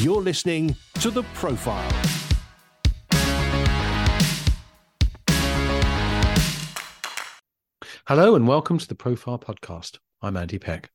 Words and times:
You're 0.00 0.20
listening 0.20 0.76
to 1.00 1.10
The 1.10 1.22
Profile. 1.32 1.90
Hello 8.06 8.34
and 8.34 8.46
welcome 8.46 8.76
to 8.76 8.86
the 8.86 8.94
Profile 8.94 9.38
Podcast. 9.38 9.96
I'm 10.20 10.36
Andy 10.36 10.58
Peck. 10.58 10.90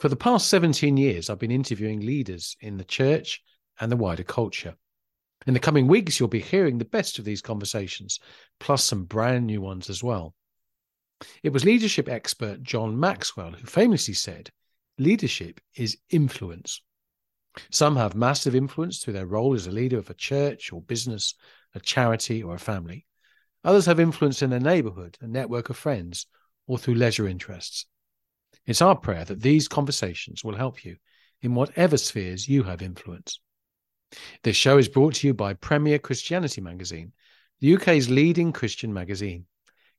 For 0.00 0.08
the 0.08 0.16
past 0.16 0.48
17 0.48 0.96
years, 0.96 1.30
I've 1.30 1.38
been 1.38 1.52
interviewing 1.52 2.00
leaders 2.00 2.56
in 2.60 2.78
the 2.78 2.84
church 2.84 3.40
and 3.78 3.92
the 3.92 3.96
wider 3.96 4.24
culture. 4.24 4.74
In 5.46 5.54
the 5.54 5.60
coming 5.60 5.86
weeks, 5.86 6.18
you'll 6.18 6.28
be 6.28 6.40
hearing 6.40 6.78
the 6.78 6.84
best 6.84 7.20
of 7.20 7.24
these 7.24 7.40
conversations, 7.40 8.18
plus 8.58 8.82
some 8.82 9.04
brand 9.04 9.46
new 9.46 9.60
ones 9.60 9.88
as 9.88 10.02
well. 10.02 10.34
It 11.44 11.52
was 11.52 11.64
leadership 11.64 12.08
expert 12.08 12.64
John 12.64 12.98
Maxwell 12.98 13.52
who 13.52 13.66
famously 13.66 14.14
said, 14.14 14.50
Leadership 14.98 15.60
is 15.76 15.98
influence. 16.10 16.80
Some 17.70 17.96
have 17.96 18.14
massive 18.14 18.54
influence 18.54 18.98
through 18.98 19.14
their 19.14 19.26
role 19.26 19.54
as 19.54 19.66
a 19.66 19.72
leader 19.72 19.98
of 19.98 20.10
a 20.10 20.14
church 20.14 20.72
or 20.72 20.80
business, 20.80 21.34
a 21.74 21.80
charity, 21.80 22.42
or 22.42 22.54
a 22.54 22.58
family. 22.58 23.06
Others 23.64 23.86
have 23.86 24.00
influence 24.00 24.42
in 24.42 24.50
their 24.50 24.60
neighborhood, 24.60 25.18
a 25.20 25.26
network 25.26 25.70
of 25.70 25.76
friends, 25.76 26.26
or 26.66 26.78
through 26.78 26.94
leisure 26.94 27.28
interests. 27.28 27.86
It's 28.66 28.82
our 28.82 28.96
prayer 28.96 29.24
that 29.24 29.40
these 29.40 29.68
conversations 29.68 30.44
will 30.44 30.56
help 30.56 30.84
you 30.84 30.96
in 31.40 31.54
whatever 31.54 31.96
spheres 31.96 32.48
you 32.48 32.62
have 32.62 32.82
influence. 32.82 33.40
This 34.42 34.56
show 34.56 34.78
is 34.78 34.88
brought 34.88 35.14
to 35.14 35.26
you 35.26 35.34
by 35.34 35.54
Premier 35.54 35.98
Christianity 35.98 36.60
Magazine, 36.60 37.12
the 37.60 37.74
UK's 37.74 38.10
leading 38.10 38.52
Christian 38.52 38.92
magazine. 38.92 39.46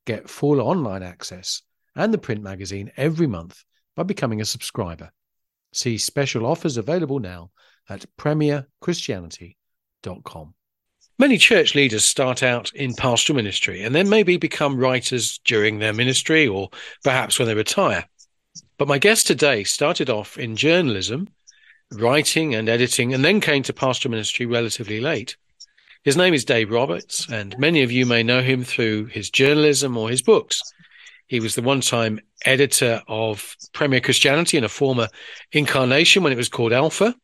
Get 0.06 0.30
full 0.30 0.60
online 0.60 1.04
access 1.04 1.62
and 1.96 2.14
the 2.14 2.18
print 2.18 2.42
magazine 2.42 2.92
every 2.98 3.28
month 3.28 3.64
by 3.96 4.04
becoming 4.04 4.42
a 4.42 4.46
subscriber. 4.46 5.12
See 5.74 5.98
special 5.98 6.46
offers 6.46 6.78
available 6.78 7.20
now 7.20 7.52
at 7.90 8.06
premierchristianity.com. 8.18 10.54
Many 11.20 11.38
church 11.38 11.76
leaders 11.76 12.06
start 12.06 12.42
out 12.42 12.72
in 12.74 12.96
pastoral 12.96 13.36
ministry 13.36 13.84
and 13.84 13.94
then 13.94 14.10
maybe 14.10 14.38
become 14.38 14.78
writers 14.78 15.40
during 15.46 15.80
their 15.80 15.94
ministry 15.94 16.48
or 16.48 16.70
perhaps 17.04 17.38
when 17.38 17.48
they 17.48 17.54
retire. 17.54 18.06
But 18.78 18.88
my 18.88 18.98
guest 18.98 19.28
today 19.28 19.64
started 19.64 20.10
off 20.10 20.38
in 20.38 20.56
journalism, 20.56 21.28
writing 21.92 22.56
and 22.56 22.68
editing, 22.68 23.14
and 23.14 23.24
then 23.24 23.42
came 23.42 23.64
to 23.64 23.74
pastoral 23.74 24.12
ministry 24.12 24.46
relatively 24.46 25.00
late. 25.00 25.38
His 26.04 26.18
name 26.18 26.34
is 26.34 26.44
Dave 26.44 26.72
Roberts, 26.72 27.30
and 27.30 27.58
many 27.58 27.84
of 27.84 27.92
you 27.92 28.06
may 28.06 28.24
know 28.24 28.42
him 28.42 28.64
through 28.64 29.06
his 29.06 29.30
journalism 29.30 29.96
or 29.96 30.10
his 30.10 30.22
books. 30.22 30.74
He 31.34 31.40
was 31.40 31.56
the 31.56 31.64
one 31.64 31.82
time 31.82 32.20
editor 32.46 33.02
of 33.08 33.58
Premier 33.74 34.00
Christianity 34.00 34.56
in 34.56 34.64
a 34.64 34.70
former 34.70 35.08
incarnation 35.52 36.22
when 36.22 36.32
it 36.32 36.38
was 36.38 36.48
called 36.48 36.72
Alpha. 36.72 37.16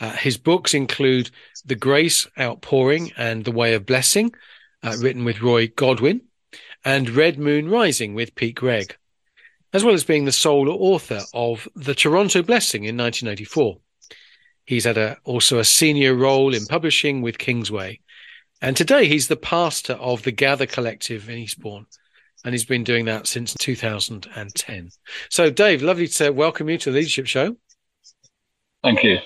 Uh, 0.00 0.10
his 0.10 0.36
books 0.36 0.74
include 0.74 1.30
The 1.64 1.76
Grace 1.76 2.26
Outpouring 2.36 3.12
and 3.16 3.44
The 3.44 3.52
Way 3.52 3.74
of 3.74 3.86
Blessing, 3.86 4.34
uh, 4.82 4.96
written 5.00 5.24
with 5.24 5.40
Roy 5.40 5.68
Godwin, 5.68 6.22
and 6.84 7.10
Red 7.10 7.38
Moon 7.38 7.68
Rising 7.68 8.12
with 8.12 8.34
Pete 8.34 8.56
Greig, 8.56 8.96
as 9.72 9.84
well 9.84 9.94
as 9.94 10.02
being 10.02 10.24
the 10.24 10.32
sole 10.32 10.68
author 10.68 11.20
of 11.32 11.68
The 11.76 11.94
Toronto 11.94 12.42
Blessing 12.42 12.86
in 12.86 12.96
1984. 12.96 13.78
He's 14.64 14.84
had 14.84 14.98
a, 14.98 15.16
also 15.22 15.60
a 15.60 15.64
senior 15.64 16.12
role 16.12 16.52
in 16.52 16.66
publishing 16.66 17.22
with 17.22 17.38
Kingsway. 17.38 18.00
And 18.60 18.76
today 18.76 19.06
he's 19.06 19.28
the 19.28 19.36
pastor 19.36 19.92
of 19.92 20.24
the 20.24 20.32
Gather 20.32 20.66
Collective 20.66 21.30
in 21.30 21.38
Eastbourne. 21.38 21.86
And 22.44 22.54
he's 22.54 22.64
been 22.64 22.84
doing 22.84 23.04
that 23.06 23.26
since 23.26 23.54
2010. 23.54 24.90
So, 25.28 25.50
Dave, 25.50 25.82
lovely 25.82 26.06
to 26.06 26.30
welcome 26.30 26.68
you 26.68 26.78
to 26.78 26.90
the 26.90 26.98
Leadership 26.98 27.26
Show. 27.26 27.56
Thank 28.82 29.02
you. 29.02 29.18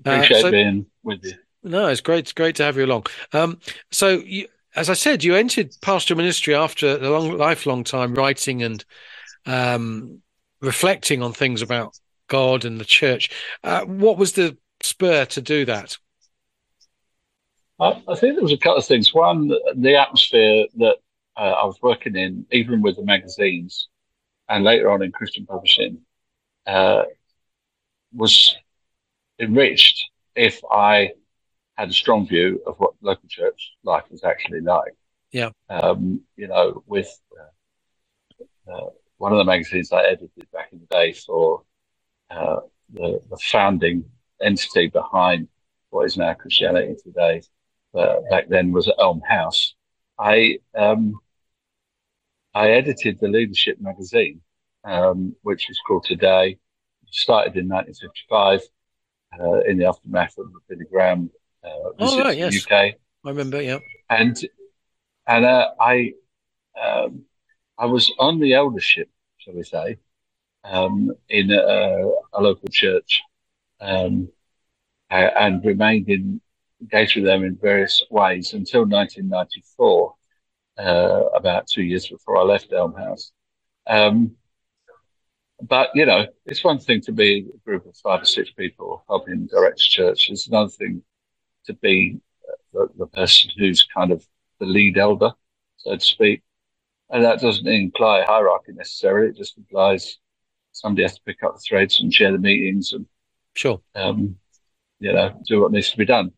Appreciate 0.00 0.36
uh, 0.38 0.40
so, 0.42 0.50
being 0.50 0.86
with 1.02 1.24
you. 1.24 1.32
No, 1.62 1.86
it's 1.88 2.00
great. 2.00 2.20
It's 2.20 2.32
great 2.32 2.56
to 2.56 2.64
have 2.64 2.76
you 2.76 2.84
along. 2.84 3.06
Um, 3.32 3.58
so, 3.90 4.18
you, 4.18 4.48
as 4.74 4.90
I 4.90 4.94
said, 4.94 5.24
you 5.24 5.34
entered 5.34 5.74
pastoral 5.80 6.16
ministry 6.16 6.54
after 6.54 6.96
a 6.96 7.10
long, 7.10 7.36
lifelong 7.36 7.84
time 7.84 8.14
writing 8.14 8.62
and 8.62 8.84
um, 9.46 10.20
reflecting 10.60 11.22
on 11.22 11.32
things 11.32 11.62
about 11.62 11.98
God 12.28 12.64
and 12.64 12.80
the 12.80 12.84
church. 12.84 13.30
Uh, 13.62 13.84
what 13.84 14.16
was 14.16 14.32
the 14.32 14.56
spur 14.82 15.24
to 15.26 15.42
do 15.42 15.64
that? 15.66 15.96
I, 17.78 18.02
I, 18.08 18.14
think 18.14 18.34
there 18.34 18.42
was 18.42 18.52
a 18.52 18.56
couple 18.56 18.78
of 18.78 18.86
things. 18.86 19.12
One, 19.12 19.48
the 19.74 19.96
atmosphere 19.96 20.66
that 20.76 20.96
uh, 21.36 21.40
I 21.40 21.64
was 21.64 21.78
working 21.82 22.16
in, 22.16 22.46
even 22.52 22.82
with 22.82 22.96
the 22.96 23.04
magazines, 23.04 23.88
and 24.48 24.64
later 24.64 24.90
on 24.90 25.02
in 25.02 25.12
Christian 25.12 25.46
publishing, 25.46 25.98
uh, 26.66 27.04
was 28.14 28.56
enriched 29.38 30.10
if 30.34 30.60
I 30.70 31.12
had 31.76 31.88
a 31.88 31.92
strong 31.92 32.26
view 32.26 32.62
of 32.66 32.76
what 32.78 32.94
local 33.00 33.28
church 33.28 33.72
life 33.82 34.04
was 34.10 34.24
actually 34.24 34.60
like. 34.60 34.94
Yeah. 35.30 35.50
Um, 35.70 36.20
you 36.36 36.48
know, 36.48 36.82
with 36.86 37.08
uh, 37.40 38.72
uh, 38.72 38.90
one 39.16 39.32
of 39.32 39.38
the 39.38 39.44
magazines 39.44 39.92
I 39.92 40.04
edited 40.04 40.50
back 40.52 40.72
in 40.72 40.80
the 40.80 40.86
day 40.86 41.12
for 41.12 41.62
uh, 42.30 42.60
the, 42.92 43.20
the, 43.30 43.38
founding 43.38 44.04
entity 44.42 44.88
behind 44.88 45.48
what 45.90 46.04
is 46.04 46.16
now 46.16 46.34
Christianity 46.34 46.96
Today, 47.02 47.42
uh, 47.94 48.16
back 48.30 48.48
then 48.48 48.72
was 48.72 48.90
Elm 48.98 49.22
House. 49.26 49.74
I 50.18 50.58
um, 50.76 51.14
I 52.54 52.70
edited 52.70 53.18
the 53.20 53.28
leadership 53.28 53.78
magazine, 53.80 54.40
um, 54.84 55.34
which 55.42 55.70
is 55.70 55.80
called 55.86 56.04
Today. 56.04 56.58
Started 57.10 57.56
in 57.56 57.68
1955 57.68 58.60
uh, 59.38 59.60
in 59.68 59.76
the 59.76 59.84
aftermath 59.84 60.38
of 60.38 60.46
the 60.50 60.60
Billy 60.66 60.86
Graham 60.90 61.30
uh, 61.64 61.90
oh, 61.98 62.24
right, 62.24 62.36
yes. 62.36 62.64
UK. 62.64 62.72
I 62.72 62.94
remember, 63.24 63.60
yeah. 63.60 63.78
And 64.10 64.36
and 65.26 65.44
uh, 65.44 65.70
I 65.80 66.14
um, 66.80 67.24
I 67.78 67.86
was 67.86 68.12
on 68.18 68.40
the 68.40 68.54
eldership, 68.54 69.08
shall 69.38 69.54
we 69.54 69.62
say, 69.62 69.98
um, 70.64 71.12
in 71.28 71.50
a, 71.50 72.10
a, 72.32 72.40
local 72.40 72.68
church, 72.68 73.22
um, 73.80 74.28
and 75.10 75.64
remained 75.64 76.08
in 76.08 76.40
engaged 76.82 77.16
with 77.16 77.24
them 77.24 77.44
in 77.44 77.56
various 77.56 78.02
ways 78.10 78.52
until 78.52 78.82
1994, 78.82 80.14
uh, 80.78 81.22
about 81.34 81.66
two 81.66 81.82
years 81.82 82.08
before 82.08 82.36
I 82.36 82.42
left 82.42 82.72
Elm 82.72 82.94
House. 82.94 83.32
Um, 83.86 84.32
but 85.60 85.90
you 85.94 86.04
know, 86.04 86.26
it's 86.44 86.64
one 86.64 86.80
thing 86.80 87.00
to 87.02 87.12
be 87.12 87.46
a 87.54 87.58
group 87.58 87.86
of 87.86 87.96
five 87.96 88.22
or 88.22 88.26
six 88.26 88.50
people 88.50 89.04
helping 89.08 89.46
direct 89.46 89.80
a 89.80 89.88
church. 89.88 90.28
It's 90.28 90.48
another 90.48 90.70
thing 90.70 91.02
to 91.66 91.74
be 91.74 92.20
the, 92.72 92.88
the, 92.98 93.06
person 93.06 93.50
who's 93.56 93.86
kind 93.94 94.10
of 94.10 94.26
the 94.58 94.66
lead 94.66 94.98
elder, 94.98 95.30
so 95.76 95.94
to 95.94 96.00
speak. 96.00 96.42
And 97.10 97.22
that 97.24 97.40
doesn't 97.40 97.66
imply 97.66 98.24
hierarchy 98.24 98.72
necessarily. 98.72 99.28
It 99.28 99.36
just 99.36 99.56
implies 99.56 100.18
somebody 100.72 101.02
has 101.02 101.14
to 101.14 101.22
pick 101.24 101.42
up 101.44 101.54
the 101.54 101.60
threads 101.60 102.00
and 102.00 102.12
share 102.12 102.32
the 102.32 102.38
meetings 102.38 102.92
and 102.92 103.06
sure, 103.54 103.80
um, 103.94 104.36
you 104.98 105.12
know, 105.12 105.40
do 105.46 105.60
what 105.60 105.70
needs 105.70 105.90
to 105.90 105.98
be 105.98 106.06
done. 106.06 106.32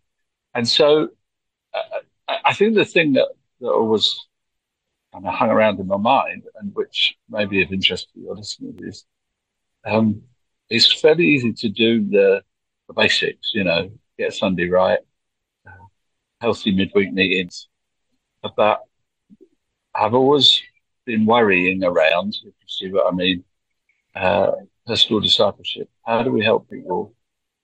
And 0.55 0.69
so, 0.69 1.09
uh, 1.75 2.01
I 2.45 2.55
think 2.55 2.75
the 2.75 2.85
thing 2.85 3.15
that 3.15 3.29
that 3.61 3.69
always 3.69 4.19
kind 5.13 5.27
of 5.27 5.35
hung 5.35 5.51
around 5.51 5.81
in 5.81 5.87
my 5.87 5.97
mind, 5.97 6.43
and 6.61 6.75
which 6.75 7.17
may 7.29 7.45
be 7.45 7.63
of 7.63 7.73
interest 7.73 8.09
to 8.15 8.21
your 8.21 8.37
listeners, 8.37 8.75
is 8.81 9.07
um, 9.85 10.23
it's 10.71 11.01
fairly 11.01 11.27
easy 11.27 11.53
to 11.53 11.69
do 11.69 12.09
the, 12.09 12.43
the 12.89 12.95
basics, 12.95 13.51
you 13.55 13.65
know, 13.65 13.91
get 14.19 14.33
Sunday 14.33 14.69
right, 14.69 14.99
uh, 15.67 15.87
healthy 16.41 16.73
midweek 16.73 17.13
meetings. 17.13 17.69
But 18.57 18.81
I've 19.95 20.15
always 20.15 20.61
been 21.05 21.27
worrying 21.27 21.85
around, 21.85 22.37
if 22.45 22.45
you 22.45 22.69
see 22.69 22.91
what 22.91 23.13
I 23.13 23.15
mean, 23.15 23.45
uh, 24.15 24.53
pastoral 24.87 25.21
discipleship. 25.21 25.89
How 26.05 26.23
do 26.23 26.31
we 26.31 26.45
help 26.45 26.69
people 26.69 27.15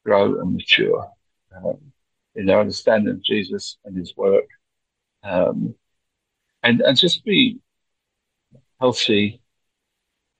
grow 0.04 0.40
and 0.40 0.54
mature 0.54 1.10
um, 1.56 1.92
in 2.34 2.46
their 2.46 2.60
understanding 2.60 3.14
of 3.14 3.22
Jesus 3.22 3.78
and 3.84 3.96
his 3.96 4.14
work? 4.16 4.46
Um, 5.22 5.74
and, 6.62 6.80
and 6.80 6.96
just 6.96 7.24
be 7.24 7.58
healthy 8.80 9.40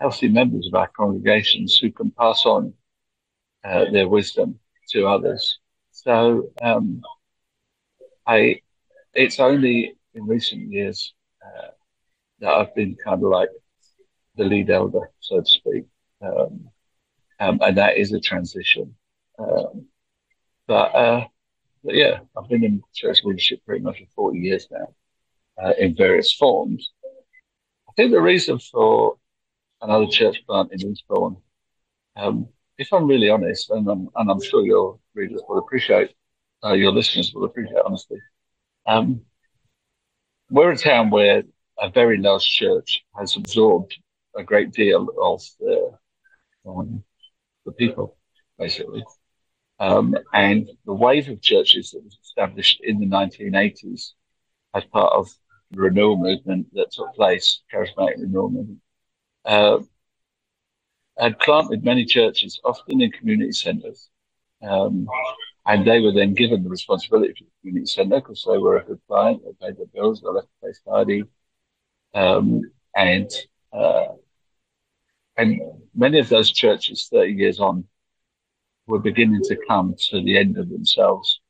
healthy 0.01 0.29
members 0.29 0.67
of 0.67 0.75
our 0.75 0.89
congregations 0.89 1.77
who 1.79 1.93
can 1.93 2.11
pass 2.13 2.47
on 2.47 2.73
uh, 3.65 3.85
their 3.93 4.09
wisdom 4.09 4.59
to 4.89 5.07
others. 5.07 5.59
So 5.93 6.51
um, 6.63 7.03
I, 8.27 8.61
it's 9.13 9.39
only 9.39 9.95
in 10.15 10.27
recent 10.27 10.73
years 10.73 11.13
uh, 11.45 11.69
that 12.41 12.49
I've 12.51 12.75
been 12.75 12.97
kind 13.05 13.23
of 13.23 13.31
like 13.31 13.51
the 14.37 14.45
lead 14.45 14.71
elder, 14.71 15.11
so 15.21 15.41
to 15.41 15.47
speak, 15.47 15.85
um, 16.23 16.71
um, 17.39 17.59
and 17.61 17.77
that 17.77 17.99
is 17.99 18.13
a 18.13 18.21
transition. 18.21 18.95
Um, 19.39 19.87
but, 20.67 20.95
uh, 20.95 21.27
but, 21.85 21.95
yeah, 21.95 22.21
I've 22.37 22.49
been 22.49 22.65
in 22.65 22.83
church 22.95 23.25
leadership 23.25 23.61
pretty 23.67 23.83
much 23.83 23.99
for 23.99 24.07
40 24.15 24.39
years 24.39 24.69
now 24.71 24.95
uh, 25.63 25.73
in 25.79 25.97
various 25.97 26.33
forms. 26.33 26.91
I 27.89 27.93
think 27.97 28.13
the 28.13 28.21
reason 28.21 28.59
for 28.59 29.17
another 29.83 30.07
church 30.07 30.43
plant 30.47 30.73
in 30.73 30.91
Eastbourne. 30.91 31.37
Um, 32.17 32.49
if 32.79 32.93
I'm 32.93 33.07
really 33.07 33.29
honest, 33.31 33.71
and 33.71 33.89
I'm, 33.89 34.09
and 34.15 34.31
I'm 34.31 34.43
sure 34.43 34.65
you'll 34.65 35.01
readers 35.15 35.43
will 35.49 35.59
appreciate, 35.59 36.15
uh, 36.65 36.73
your 36.73 36.93
listeners 36.93 37.33
will 37.35 37.45
appreciate 37.45 37.83
honestly, 37.85 38.19
Um, 38.87 39.23
we're 40.51 40.73
a 40.73 40.77
town 40.77 41.11
where 41.11 41.43
a 41.79 41.91
very 41.91 42.19
large 42.19 42.45
church 42.45 43.03
has 43.17 43.37
absorbed 43.37 43.97
a 44.37 44.43
great 44.43 44.73
deal 44.73 45.09
of 45.21 45.43
the, 45.59 45.99
um, 46.67 47.03
the 47.65 47.73
people, 47.73 48.17
basically. 48.59 49.05
Um, 49.81 50.15
and 50.35 50.69
the 50.85 50.93
wave 50.93 51.29
of 51.31 51.41
churches 51.41 51.91
that 51.91 52.05
was 52.05 52.19
established 52.23 52.81
in 52.85 53.01
the 53.01 53.07
1980s 53.07 54.13
as 54.75 54.85
part 54.85 55.13
of 55.15 55.27
the 55.71 55.81
renewal 55.81 56.19
movement 56.19 56.67
that 56.75 56.93
took 56.93 57.15
place, 57.15 57.63
charismatic 57.73 58.19
renewal 58.19 58.51
movement, 58.51 58.81
uh, 59.47 59.79
had 61.19 61.39
planted 61.39 61.83
many 61.83 62.05
churches, 62.05 62.61
often 62.63 63.01
in 63.01 63.11
community 63.11 63.53
centres. 63.53 64.11
Um, 64.63 65.09
and 65.67 65.87
they 65.87 66.01
were 66.01 66.13
then 66.13 66.35
given 66.35 66.63
the 66.63 66.69
responsibility 66.69 67.33
for 67.33 67.45
the 67.45 67.51
community 67.61 67.87
centre 67.87 68.17
because 68.21 68.45
they 68.47 68.59
were 68.59 68.77
a 68.77 68.85
good 68.85 69.01
client, 69.09 69.43
they 69.45 69.67
paid 69.67 69.79
their 69.79 69.87
bills, 69.87 70.21
they 70.21 70.29
left 70.29 70.49
the 70.61 70.67
place 70.67 70.81
tidy. 70.87 71.25
Um, 72.15 72.71
and 72.95 73.31
uh, 73.73 74.09
and 75.37 75.61
many 75.95 76.19
of 76.19 76.29
those 76.29 76.51
churches, 76.51 77.09
30 77.11 77.33
years 77.33 77.61
on, 77.61 77.85
were 78.91 78.99
beginning 78.99 79.43
to 79.45 79.57
come 79.69 79.95
to 80.11 80.23
the 80.23 80.37
end 80.37 80.59
of 80.59 80.69
themselves 80.69 81.41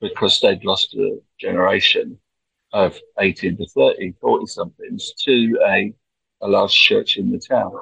because 0.00 0.40
they'd 0.40 0.64
lost 0.64 0.94
a 0.94 1.18
generation 1.38 2.18
of 2.72 2.98
18 3.18 3.56
to 3.56 3.66
30, 3.66 4.14
40 4.20 4.46
somethings 4.46 5.12
to 5.24 5.58
a, 5.66 5.94
a 6.40 6.48
large 6.48 6.72
church 6.72 7.16
in 7.16 7.30
the 7.30 7.38
town. 7.38 7.72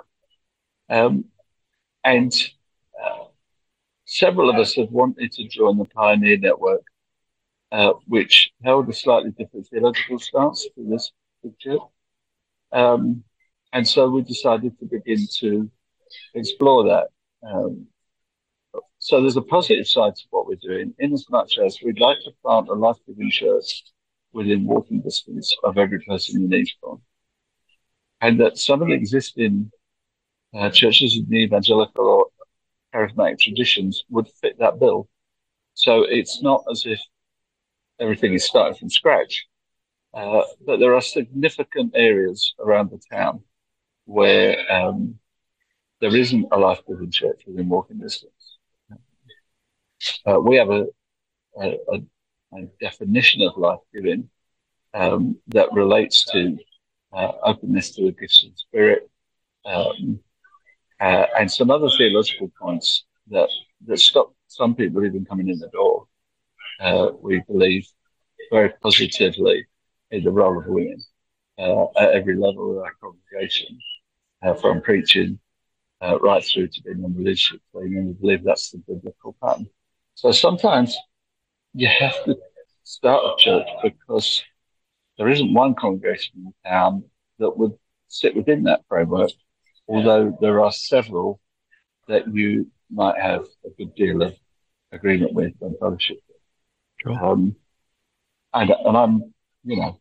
Um, 0.89 1.25
and 2.05 2.33
uh, 3.03 3.25
several 4.05 4.51
of 4.51 4.57
us 4.57 4.75
have 4.77 4.91
wanted 4.91 5.33
to 5.33 5.49
join 5.49 5.79
the 5.79 5.85
Pioneer 5.85 6.39
Network, 6.39 6.83
uh, 7.71 7.93
which 8.07 8.51
held 8.65 8.89
a 8.89 8.95
slightly 8.95 9.31
different 9.31 9.67
theological 9.69 10.19
stance 10.19 10.67
to 10.75 10.89
this 10.89 11.13
church. 11.59 11.81
Um, 12.73 13.25
and 13.73 13.87
so 13.87 14.09
we 14.09 14.23
decided 14.23 14.79
to 14.79 14.87
begin 14.87 15.27
to 15.41 15.71
explore 16.35 16.85
that. 16.85 17.09
Um, 17.47 17.87
so 18.99 19.21
there's 19.21 19.37
a 19.37 19.43
positive 19.43 19.87
side 19.87 20.15
to 20.17 20.23
what 20.31 20.47
we're 20.47 20.57
doing, 20.57 20.95
in 20.99 21.13
as 21.13 21.27
much 21.31 21.59
as 21.59 21.79
we'd 21.85 22.01
like 22.01 22.19
to 22.25 22.33
plant 22.43 22.69
a 22.69 22.75
life-giving 22.75 23.31
church 23.31 23.85
within 24.33 24.67
walking 24.67 25.01
distance 25.01 25.55
of 25.65 25.79
every 25.79 26.01
person 26.01 26.43
in 26.43 26.53
Eastbourne. 26.53 27.01
And 28.21 28.41
that 28.41 28.59
some 28.59 28.83
of 28.83 28.89
the 28.89 28.95
existing 28.95 29.71
uh, 30.55 30.71
churches 30.71 31.17
in 31.17 31.27
the 31.29 31.45
evangelical 31.45 32.05
or 32.05 32.27
charismatic 32.95 33.39
traditions 33.39 34.05
would 34.09 34.29
fit 34.41 34.59
that 34.59 34.79
bill. 34.81 35.09
So 35.75 36.03
it's 36.03 36.43
not 36.43 36.65
as 36.71 36.85
if 36.85 37.01
everything 38.01 38.33
is 38.35 38.45
starting 38.45 38.77
from 38.79 38.91
scratch, 38.91 39.47
uh, 40.15 40.43
but 40.67 40.79
there 40.81 40.95
are 40.95 41.01
significant 41.01 41.93
areas 41.95 42.55
around 42.59 42.91
the 42.91 43.01
town 43.13 43.43
where 44.07 44.57
um, 44.73 45.19
there 46.01 46.15
isn't 46.15 46.47
a 46.51 46.59
life 46.59 46.81
giving 46.89 47.11
church 47.11 47.43
within 47.47 47.69
walking 47.69 47.99
distance. 47.99 48.38
Uh, 50.27 50.41
we 50.41 50.57
have 50.57 50.71
a, 50.71 50.87
a, 51.61 51.77
a, 51.93 52.63
definition 52.81 53.43
of 53.43 53.57
life 53.57 53.81
giving 53.93 54.29
um, 54.95 55.37
that 55.49 55.73
relates 55.73 56.25
to 56.25 56.57
uh, 57.13 57.33
openness 57.43 57.95
to 57.95 58.07
the 58.07 58.13
gifts 58.13 58.45
of 58.45 58.51
the 58.51 58.57
Spirit, 58.57 59.11
um, 59.65 60.21
uh, 61.01 61.27
and 61.39 61.51
some 61.51 61.71
other 61.71 61.89
theological 61.97 62.51
points 62.61 63.05
that 63.29 63.49
that 63.87 63.99
stop 63.99 64.35
some 64.47 64.75
people 64.75 65.05
even 65.05 65.25
coming 65.25 65.49
in 65.49 65.59
the 65.59 65.69
door. 65.69 66.07
Uh, 66.81 67.11
we 67.21 67.43
believe 67.47 67.87
very 68.51 68.73
positively 68.83 69.67
in 70.11 70.25
the 70.25 70.31
role 70.31 70.59
of 70.59 70.67
women 70.67 71.03
uh, 71.59 71.85
at 71.97 72.13
every 72.13 72.37
level 72.37 72.79
of 72.79 72.85
our 72.85 72.95
congregation, 73.01 73.79
uh, 74.43 74.55
from 74.55 74.81
preaching 74.81 75.39
uh, 76.01 76.19
right 76.21 76.45
through 76.45 76.69
to 76.69 76.83
being 76.83 77.05
on 77.05 77.15
leadership 77.19 77.61
team, 77.73 77.97
and 77.97 78.07
we 78.09 78.13
believe 78.15 78.45
that's 78.45 78.71
the 78.71 78.79
biblical 78.79 79.37
pattern. 79.43 79.69
So 80.19 80.33
sometimes 80.33 80.97
you 81.75 81.87
have 81.87 82.25
to 82.25 82.37
start 82.83 83.23
a 83.25 83.35
church 83.39 83.69
because 83.85 84.43
there 85.17 85.29
isn't 85.29 85.55
one 85.55 85.77
congregation 85.77 86.33
in 86.39 86.45
the 86.47 86.69
town 86.69 87.05
that 87.39 87.57
would 87.57 87.75
sit 88.09 88.35
within 88.35 88.65
that 88.65 88.81
framework 88.89 89.31
although 89.89 90.37
there 90.41 90.61
are 90.61 90.73
several 90.73 91.41
that 92.09 92.33
you 92.33 92.71
might 92.91 93.17
have 93.21 93.47
a 93.65 93.71
good 93.77 93.95
deal 93.95 94.23
of 94.23 94.35
agreement 94.93 95.33
with 95.33 95.53
and 95.61 95.77
fellowship 95.79 96.19
with. 96.29 96.37
Sure. 97.03 97.25
Um, 97.25 97.57
and, 98.55 98.71
and 98.71 98.97
I'm, 98.97 99.35
you 99.65 99.77
know, 99.77 100.01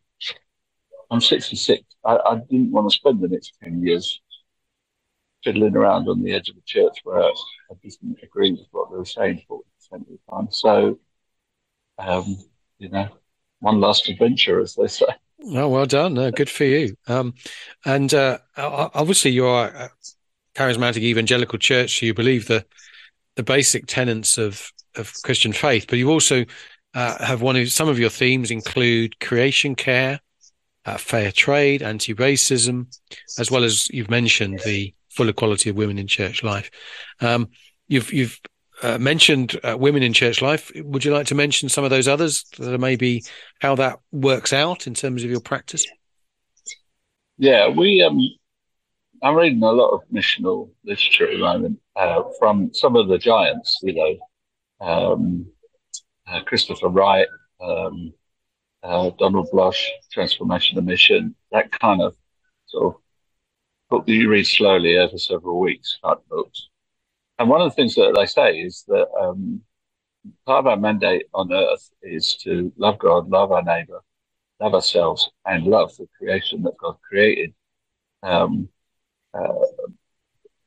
I'm 1.10 1.20
66. 1.20 1.82
I, 2.04 2.16
I, 2.16 2.34
didn't 2.50 2.70
want 2.70 2.90
to 2.90 2.96
spend 2.96 3.20
the 3.20 3.28
next 3.28 3.52
10 3.62 3.84
years 3.84 4.20
fiddling 5.44 5.76
around 5.76 6.08
on 6.08 6.22
the 6.22 6.32
edge 6.32 6.48
of 6.48 6.56
a 6.56 6.62
church 6.66 6.98
where 7.04 7.22
I, 7.22 7.32
didn't 7.82 8.18
agree 8.22 8.52
with 8.52 8.66
what 8.72 8.90
they 8.90 8.96
were 8.96 9.04
saying 9.04 9.42
40% 9.48 9.60
of 9.60 9.60
the 9.60 9.77
time. 10.30 10.48
So, 10.50 10.98
um, 11.98 12.36
you 12.78 12.88
know, 12.88 13.08
one 13.60 13.80
last 13.80 14.08
adventure, 14.08 14.60
as 14.60 14.74
they 14.74 14.86
say. 14.86 15.06
Oh, 15.44 15.68
well 15.68 15.86
done. 15.86 16.14
No, 16.14 16.30
good 16.30 16.50
for 16.50 16.64
you. 16.64 16.96
Um, 17.06 17.34
and 17.84 18.12
uh, 18.12 18.38
obviously, 18.56 19.30
you're 19.30 19.66
a 19.66 19.90
charismatic 20.54 20.98
evangelical 20.98 21.58
church. 21.58 22.00
So 22.00 22.06
you 22.06 22.14
believe 22.14 22.48
the 22.48 22.64
the 23.36 23.42
basic 23.44 23.86
tenets 23.86 24.36
of 24.36 24.72
of 24.96 25.12
Christian 25.22 25.52
faith, 25.52 25.86
but 25.88 25.98
you 25.98 26.10
also 26.10 26.44
uh, 26.94 27.24
have 27.24 27.40
one 27.40 27.56
of 27.56 27.70
some 27.70 27.88
of 27.88 27.98
your 27.98 28.10
themes 28.10 28.50
include 28.50 29.20
creation 29.20 29.76
care, 29.76 30.20
uh, 30.84 30.96
fair 30.96 31.30
trade, 31.30 31.82
anti 31.82 32.14
racism, 32.14 32.86
as 33.38 33.50
well 33.50 33.62
as 33.62 33.88
you've 33.90 34.10
mentioned 34.10 34.60
the 34.64 34.92
full 35.10 35.28
equality 35.28 35.70
of 35.70 35.76
women 35.76 35.98
in 35.98 36.08
church 36.08 36.42
life. 36.42 36.70
Um, 37.20 37.48
you've 37.86 38.12
you've 38.12 38.40
uh, 38.82 38.98
mentioned 38.98 39.58
uh, 39.64 39.76
women 39.78 40.02
in 40.02 40.12
church 40.12 40.40
life. 40.40 40.70
Would 40.76 41.04
you 41.04 41.12
like 41.12 41.26
to 41.26 41.34
mention 41.34 41.68
some 41.68 41.84
of 41.84 41.90
those 41.90 42.08
others 42.08 42.44
that 42.58 42.72
are 42.72 42.78
maybe 42.78 43.24
how 43.60 43.74
that 43.76 43.98
works 44.12 44.52
out 44.52 44.86
in 44.86 44.94
terms 44.94 45.24
of 45.24 45.30
your 45.30 45.40
practice? 45.40 45.86
Yeah, 47.38 47.68
we. 47.68 48.02
Um, 48.02 48.20
I'm 49.22 49.34
reading 49.34 49.62
a 49.62 49.72
lot 49.72 49.90
of 49.90 50.02
missional 50.12 50.70
literature 50.84 51.26
at 51.26 51.32
the 51.32 51.38
moment 51.38 51.80
uh, 51.96 52.22
from 52.38 52.72
some 52.72 52.96
of 52.96 53.08
the 53.08 53.18
giants. 53.18 53.78
You 53.82 53.94
know, 54.80 54.86
um, 54.86 55.46
uh, 56.26 56.42
Christopher 56.44 56.88
Wright, 56.88 57.26
um, 57.60 58.12
uh, 58.82 59.10
Donald 59.18 59.48
Blosh, 59.52 59.84
Transformation 60.12 60.78
of 60.78 60.84
Mission. 60.84 61.34
That 61.52 61.70
kind 61.80 62.02
of 62.02 62.14
sort 62.66 62.94
of 62.94 63.00
book 63.90 64.06
that 64.06 64.12
you 64.12 64.28
read 64.28 64.46
slowly 64.46 64.96
over 64.98 65.18
several 65.18 65.58
weeks 65.60 65.98
type 66.04 66.18
books. 66.28 66.68
And 67.38 67.48
one 67.48 67.60
of 67.60 67.70
the 67.70 67.74
things 67.74 67.94
that 67.94 68.14
they 68.16 68.26
say 68.26 68.58
is 68.58 68.84
that 68.88 69.08
um, 69.20 69.62
part 70.46 70.60
of 70.60 70.66
our 70.66 70.76
mandate 70.76 71.26
on 71.34 71.52
earth 71.52 71.90
is 72.02 72.34
to 72.36 72.72
love 72.76 72.98
God, 72.98 73.28
love 73.28 73.52
our 73.52 73.62
neighbor, 73.62 74.00
love 74.60 74.74
ourselves, 74.74 75.30
and 75.46 75.64
love 75.64 75.96
the 75.96 76.08
creation 76.18 76.62
that 76.62 76.76
God 76.78 76.96
created. 77.08 77.54
Um, 78.22 78.68
uh, 79.32 79.52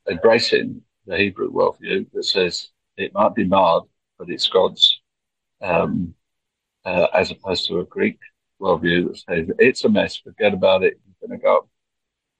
embracing 0.09 0.81
the 1.05 1.17
Hebrew 1.17 1.51
worldview 1.51 2.07
that 2.13 2.23
says 2.23 2.69
it 2.97 3.13
might 3.13 3.35
be 3.35 3.43
marred, 3.43 3.83
but 4.17 4.29
it's 4.29 4.47
God's, 4.47 5.01
um, 5.61 6.13
uh, 6.85 7.07
as 7.13 7.31
opposed 7.31 7.67
to 7.67 7.79
a 7.79 7.85
Greek 7.85 8.19
worldview 8.59 9.07
that 9.07 9.17
says 9.17 9.51
it's 9.59 9.83
a 9.83 9.89
mess, 9.89 10.17
forget 10.17 10.53
about 10.53 10.83
it, 10.83 10.99
you're 11.05 11.27
going 11.27 11.39
to 11.39 11.43
go 11.43 11.67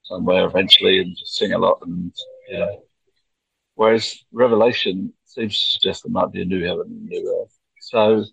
somewhere 0.02 0.46
eventually 0.46 1.00
and 1.00 1.16
just 1.16 1.36
sing 1.36 1.52
a 1.52 1.58
lot 1.58 1.78
and, 1.82 2.12
you 2.48 2.58
know, 2.58 2.82
Whereas 3.74 4.24
Revelation 4.32 5.12
seems 5.24 5.58
to 5.58 5.66
suggest 5.70 6.04
there 6.04 6.12
might 6.12 6.32
be 6.32 6.42
a 6.42 6.44
new 6.44 6.64
heaven 6.64 6.86
and 6.90 7.08
a 7.08 7.10
new 7.10 7.42
earth. 7.42 7.58
So 7.80 8.24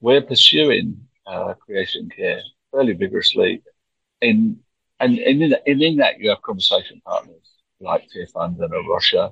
we're 0.00 0.22
pursuing 0.22 1.06
uh, 1.26 1.54
creation 1.54 2.08
care 2.08 2.40
fairly 2.72 2.94
vigorously. 2.94 3.62
In 4.20 4.58
and, 5.00 5.18
and, 5.18 5.42
in, 5.42 5.54
and 5.66 5.82
in 5.82 5.96
that 5.98 6.18
you 6.18 6.30
have 6.30 6.42
conversation 6.42 7.02
partners 7.04 7.54
like 7.80 8.08
Tearfund 8.08 8.62
and 8.62 8.72
A 8.72 8.88
Rocha 8.88 9.30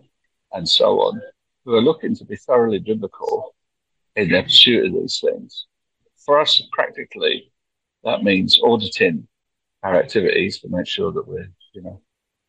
and 0.52 0.68
so 0.68 1.00
on, 1.00 1.20
who 1.64 1.74
are 1.74 1.80
looking 1.80 2.14
to 2.16 2.24
be 2.24 2.36
thoroughly 2.36 2.78
biblical 2.78 3.54
in 4.16 4.28
their 4.28 4.42
pursuit 4.42 4.86
of 4.86 4.92
these 4.92 5.22
things. 5.24 5.66
For 6.24 6.38
us, 6.40 6.62
practically, 6.72 7.52
that 8.04 8.22
means 8.22 8.58
auditing 8.62 9.26
our 9.82 9.96
activities 9.96 10.60
to 10.60 10.68
make 10.68 10.86
sure 10.86 11.12
that 11.12 11.26
we're, 11.26 11.48
you 11.72 11.82
know, 11.82 12.00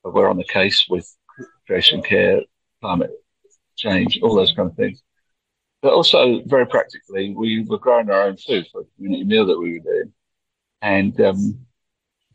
that 0.03 0.11
we're 0.11 0.29
on 0.29 0.37
the 0.37 0.43
case 0.43 0.85
with 0.89 1.09
creation 1.65 2.01
care, 2.01 2.41
climate 2.83 3.11
change, 3.77 4.19
all 4.21 4.35
those 4.35 4.51
kind 4.51 4.69
of 4.69 4.75
things. 4.75 5.01
But 5.81 5.93
also, 5.93 6.41
very 6.45 6.67
practically, 6.67 7.33
we 7.33 7.63
were 7.63 7.77
growing 7.77 8.09
our 8.09 8.23
own 8.23 8.37
food 8.37 8.65
for 8.71 8.81
a 8.81 8.85
community 8.95 9.23
meal 9.23 9.45
that 9.45 9.59
we 9.59 9.73
were 9.73 9.91
doing. 9.91 10.13
And 10.81 11.19
um, 11.21 11.65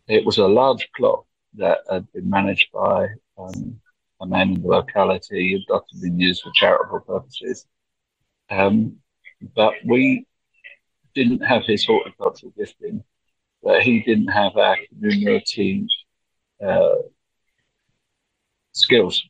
it 0.06 0.24
was 0.24 0.38
a 0.38 0.46
large 0.46 0.88
plot 0.96 1.24
that 1.54 1.78
had 1.90 2.10
been 2.12 2.30
managed 2.30 2.68
by 2.72 3.08
um, 3.38 3.78
a 4.20 4.26
man 4.26 4.50
in 4.54 4.62
the 4.62 4.68
locality, 4.68 5.54
adopted 5.54 6.00
been 6.00 6.18
used 6.18 6.42
for 6.42 6.52
charitable 6.54 7.00
purposes. 7.00 7.66
Um, 8.50 8.96
but 9.54 9.74
we 9.84 10.26
didn't 11.14 11.40
have 11.40 11.64
his 11.64 11.84
horticultural 11.84 12.52
gifting, 12.56 13.04
but 13.62 13.82
he 13.82 14.00
didn't 14.00 14.28
have 14.28 14.56
our 14.56 14.76
community 14.88 15.86
uh, 16.66 16.96
skills, 18.72 19.22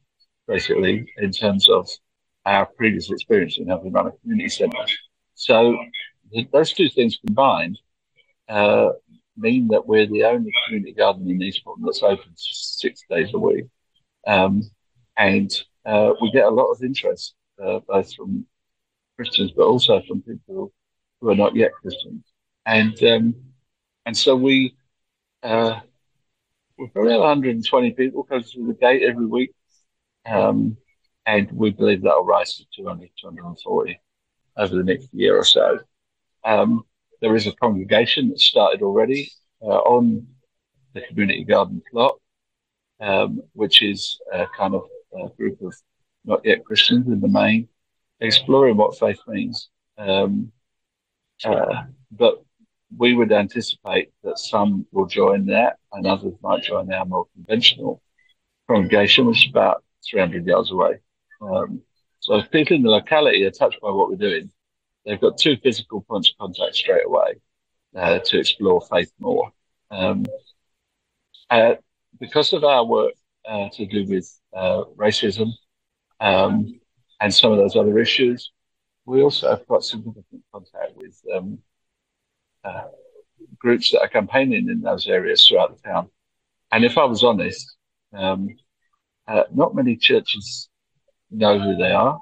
basically, 0.48 1.06
in 1.18 1.30
terms 1.30 1.68
of 1.68 1.88
our 2.46 2.66
previous 2.66 3.10
experience 3.10 3.58
in 3.58 3.68
having 3.68 3.92
run 3.92 4.06
a 4.08 4.12
community 4.12 4.48
centre. 4.48 4.86
So 5.34 5.78
th- 6.32 6.48
those 6.50 6.72
two 6.72 6.88
things 6.88 7.18
combined 7.24 7.78
uh, 8.48 8.88
mean 9.36 9.68
that 9.68 9.86
we're 9.86 10.06
the 10.06 10.24
only 10.24 10.52
community 10.66 10.94
garden 10.94 11.30
in 11.30 11.42
Eastbourne 11.42 11.82
that's 11.84 12.02
open 12.02 12.32
six 12.34 13.02
days 13.10 13.30
a 13.34 13.38
week. 13.38 13.66
Um, 14.26 14.62
and 15.16 15.52
uh, 15.84 16.14
we 16.20 16.30
get 16.30 16.46
a 16.46 16.50
lot 16.50 16.70
of 16.70 16.82
interest, 16.82 17.34
uh, 17.62 17.80
both 17.86 18.14
from 18.14 18.46
Christians, 19.16 19.52
but 19.56 19.64
also 19.66 20.00
from 20.08 20.22
people 20.22 20.72
who 21.20 21.28
are 21.30 21.36
not 21.36 21.54
yet 21.54 21.72
Christians. 21.72 22.24
And 22.66 23.02
um, 23.04 23.34
and 24.06 24.16
so 24.16 24.36
we 24.36 24.74
uh, 25.42 25.80
we're 26.78 26.88
probably 26.88 27.16
120 27.16 27.92
people 27.92 28.22
come 28.24 28.42
through 28.42 28.68
the 28.68 28.74
gate 28.74 29.02
every 29.02 29.26
week, 29.26 29.52
um, 30.28 30.76
and 31.26 31.50
we 31.52 31.70
believe 31.70 32.02
that 32.02 32.14
will 32.16 32.24
rise 32.24 32.56
to 32.56 32.64
200, 32.76 33.10
240 33.20 34.00
over 34.56 34.76
the 34.76 34.82
next 34.82 35.08
year 35.12 35.36
or 35.36 35.44
so. 35.44 35.78
Um, 36.44 36.84
there 37.20 37.34
is 37.34 37.46
a 37.46 37.52
congregation 37.52 38.30
that 38.30 38.40
started 38.40 38.82
already 38.82 39.30
uh, 39.62 39.66
on 39.66 40.26
the 40.94 41.02
community 41.02 41.44
garden 41.44 41.82
plot, 41.90 42.16
um, 43.00 43.42
which 43.52 43.82
is 43.82 44.18
a 44.32 44.46
kind 44.56 44.74
of 44.74 44.84
a 45.14 45.28
group 45.36 45.60
of 45.62 45.74
not 46.24 46.44
yet 46.44 46.64
Christians 46.64 47.06
in 47.06 47.20
the 47.20 47.28
main, 47.28 47.68
exploring 48.20 48.76
what 48.76 48.98
faith 48.98 49.20
means. 49.26 49.68
Um, 49.96 50.52
uh, 51.44 51.84
but 52.12 52.42
we 52.96 53.14
would 53.14 53.32
anticipate 53.32 54.10
that 54.24 54.38
some 54.38 54.86
will 54.92 55.06
join 55.06 55.46
that 55.46 55.76
and 55.92 56.06
others 56.06 56.34
might 56.42 56.62
join 56.62 56.92
our 56.92 57.04
more 57.04 57.26
conventional 57.34 58.02
congregation, 58.68 59.26
which 59.26 59.44
is 59.44 59.50
about 59.50 59.84
300 60.08 60.46
yards 60.46 60.70
away. 60.70 60.98
Um, 61.40 61.82
so 62.20 62.42
people 62.42 62.76
in 62.76 62.82
the 62.82 62.90
locality 62.90 63.44
are 63.44 63.50
touched 63.50 63.80
by 63.80 63.90
what 63.90 64.10
we're 64.10 64.16
doing, 64.16 64.50
they've 65.04 65.20
got 65.20 65.38
two 65.38 65.56
physical 65.56 66.02
points 66.02 66.30
of 66.30 66.38
contact 66.38 66.74
straight 66.74 67.06
away 67.06 67.34
uh, 67.96 68.18
to 68.18 68.38
explore 68.38 68.80
faith 68.80 69.12
more. 69.18 69.50
Um, 69.90 70.26
uh, 71.50 71.74
because 72.20 72.52
of 72.52 72.64
our 72.64 72.84
work 72.84 73.14
uh, 73.48 73.68
to 73.72 73.86
do 73.86 74.06
with 74.06 74.38
uh, 74.54 74.84
racism 74.96 75.52
um, 76.20 76.80
and 77.20 77.32
some 77.32 77.52
of 77.52 77.58
those 77.58 77.76
other 77.76 77.98
issues, 77.98 78.52
we 79.06 79.22
also 79.22 79.48
have 79.48 79.66
got 79.66 79.84
significant 79.84 80.42
contact 80.52 80.96
with 80.96 81.18
um, 81.34 81.58
uh, 82.64 82.88
groups 83.58 83.90
that 83.90 84.00
are 84.00 84.08
campaigning 84.08 84.68
in 84.68 84.82
those 84.82 85.06
areas 85.06 85.46
throughout 85.46 85.74
the 85.74 85.88
town. 85.88 86.10
And 86.70 86.84
if 86.84 86.98
I 86.98 87.04
was 87.04 87.24
honest, 87.24 87.76
um, 88.12 88.50
uh, 89.28 89.44
not 89.54 89.74
many 89.74 89.96
churches 89.96 90.68
know 91.30 91.58
who 91.58 91.76
they 91.76 91.92
are 91.92 92.18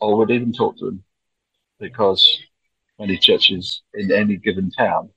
or 0.00 0.18
would 0.18 0.30
even 0.30 0.52
talk 0.52 0.76
to 0.78 0.86
them 0.86 1.04
because 1.78 2.38
many 2.98 3.16
churches 3.16 3.82
in 3.94 4.12
any 4.12 4.36
given 4.36 4.70
town 4.70 5.10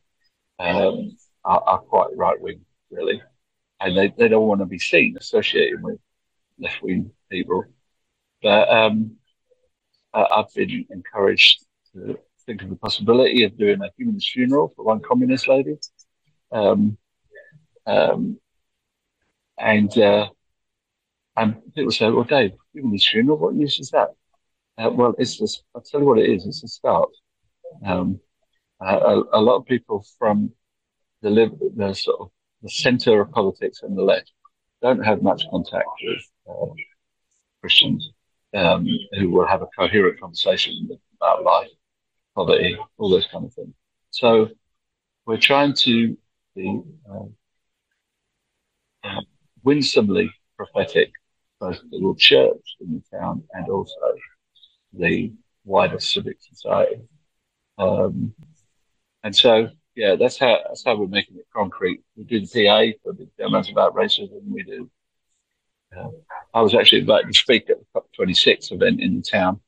um, 0.59 1.17
are, 1.43 1.62
are, 1.65 1.79
quite 1.79 2.15
right 2.15 2.39
wing, 2.39 2.62
really. 2.91 3.21
And 3.79 3.97
they, 3.97 4.13
they 4.17 4.27
don't 4.27 4.47
want 4.47 4.62
to 4.62 4.65
be 4.65 4.79
seen 4.79 5.17
associating 5.19 5.81
with 5.81 6.00
left 6.59 6.81
wing 6.81 7.12
people. 7.29 7.65
But 8.41 8.69
um, 8.69 9.17
I've 10.13 10.53
been 10.53 10.85
encouraged 10.89 11.65
to 11.93 12.17
think 12.45 12.62
of 12.62 12.69
the 12.69 12.75
possibility 12.75 13.43
of 13.43 13.57
doing 13.57 13.81
a 13.81 13.89
humanist 13.97 14.29
funeral 14.29 14.71
for 14.75 14.85
one 14.85 15.01
communist 15.01 15.47
lady. 15.47 15.77
Um, 16.51 16.97
um, 17.88 18.39
and 19.57 19.97
uh, 19.97 20.29
and 21.35 21.55
people 21.73 21.91
say, 21.91 22.09
"Well, 22.09 22.23
Dave, 22.23 22.53
humanist 22.73 23.09
funeral, 23.09 23.37
what 23.37 23.55
use 23.55 23.79
is 23.79 23.89
that?" 23.91 24.09
Uh, 24.77 24.89
well, 24.91 25.13
it's 25.17 25.37
just, 25.37 25.63
I'll 25.75 25.81
tell 25.81 25.99
you 26.01 26.07
what 26.07 26.19
it 26.19 26.29
is. 26.29 26.45
It's 26.47 26.63
a 26.63 26.67
start. 26.67 27.09
Um, 27.85 28.19
a, 28.81 29.21
a, 29.33 29.41
lot 29.41 29.57
of 29.57 29.65
people 29.65 30.03
from 30.17 30.51
the, 31.21 31.29
the 31.75 31.93
sort 31.93 32.21
of 32.21 32.31
the 32.61 32.69
centre 32.69 33.21
of 33.21 33.31
politics 33.31 33.81
and 33.83 33.97
the 33.97 34.01
left 34.01 34.31
don't 34.81 35.03
have 35.03 35.21
much 35.21 35.43
contact 35.49 35.87
with 36.03 36.21
uh, 36.49 36.73
Christians 37.61 38.11
um, 38.53 38.87
who 39.13 39.29
will 39.29 39.47
have 39.47 39.61
a 39.61 39.67
coherent 39.77 40.19
conversation 40.19 40.89
about 41.15 41.43
life 41.43 41.69
poverty, 42.35 42.77
all 42.97 43.09
those 43.09 43.27
kind 43.31 43.45
of 43.45 43.53
things. 43.53 43.73
So 44.11 44.49
we're 45.25 45.37
trying 45.37 45.73
to 45.73 46.17
be 46.55 46.81
uh, 49.03 49.19
winsomely 49.63 50.31
prophetic, 50.57 51.11
both 51.63 51.79
the 51.89 52.15
church 52.17 52.75
in 52.82 52.93
the 52.93 53.17
town 53.17 53.43
and 53.53 53.70
also 53.70 53.96
the 54.91 55.32
wider 55.63 56.00
civic 56.00 56.38
society. 56.41 57.01
Um, 57.77 58.34
and 59.24 59.34
so, 59.34 59.70
yeah, 59.96 60.15
that's 60.15 60.38
how 60.38 60.60
that's 60.67 60.84
how 60.84 60.98
we're 60.98 61.08
making 61.08 61.38
it 61.38 61.46
concrete. 61.55 62.01
We 62.17 62.25
do 62.25 62.46
the 62.46 62.48
PA 62.48 62.98
for 63.03 63.13
the 63.13 63.29
demos 63.38 63.70
about 63.70 63.96
racism. 63.96 64.41
We 64.50 64.63
do. 64.63 64.89
Uh, 65.96 66.10
I 66.53 66.62
was 66.62 66.75
actually 66.75 67.01
invited 67.01 67.32
to 67.32 67.39
speak 67.39 67.70
at 67.70 67.77
the 67.79 68.01
COP26 68.25 68.72
event 68.74 69.00
in 69.00 69.15
the 69.15 69.22
town, 69.22 69.62